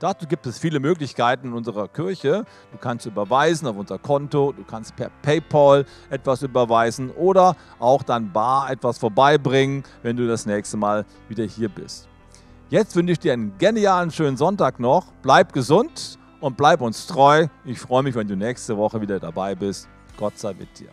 Dazu 0.01 0.27
gibt 0.27 0.45
es 0.49 0.59
viele 0.59 0.81
Möglichkeiten 0.81 1.47
in 1.47 1.53
unserer 1.53 1.87
Kirche. 1.87 2.47
Du 2.73 2.79
kannst 2.79 3.07
überweisen 3.07 3.69
auf 3.69 3.77
unser 3.77 4.01
Konto, 4.01 4.51
du 4.51 4.65
kannst 4.65 4.97
per 4.97 5.13
PayPal 5.23 5.87
etwas 6.11 6.43
überweisen 6.43 7.13
oder 7.13 7.55
auch 7.79 8.03
dann 8.03 8.33
bar 8.33 8.69
etwas 8.73 8.99
vorbeibringen, 8.99 9.85
wenn 10.03 10.17
du 10.17 10.27
das 10.27 10.47
nächste 10.47 10.77
Mal 10.77 11.07
wieder 11.29 11.45
hier 11.45 11.69
bist. 11.69 12.09
Jetzt 12.69 12.97
wünsche 12.97 13.13
ich 13.13 13.21
dir 13.21 13.33
einen 13.33 13.57
genialen 13.59 14.11
schönen 14.11 14.37
Sonntag 14.37 14.81
noch. 14.81 15.13
Bleib 15.23 15.53
gesund 15.53 16.19
und 16.41 16.57
bleib 16.57 16.81
uns 16.81 17.07
treu. 17.07 17.47
Ich 17.65 17.79
freue 17.79 18.03
mich, 18.03 18.17
wenn 18.17 18.27
du 18.27 18.35
nächste 18.35 18.77
Woche 18.77 19.01
wieder 19.01 19.21
dabei 19.21 19.55
bist. 19.55 19.89
Gott 20.17 20.37
sei 20.37 20.53
mit 20.53 20.77
dir. 20.77 20.91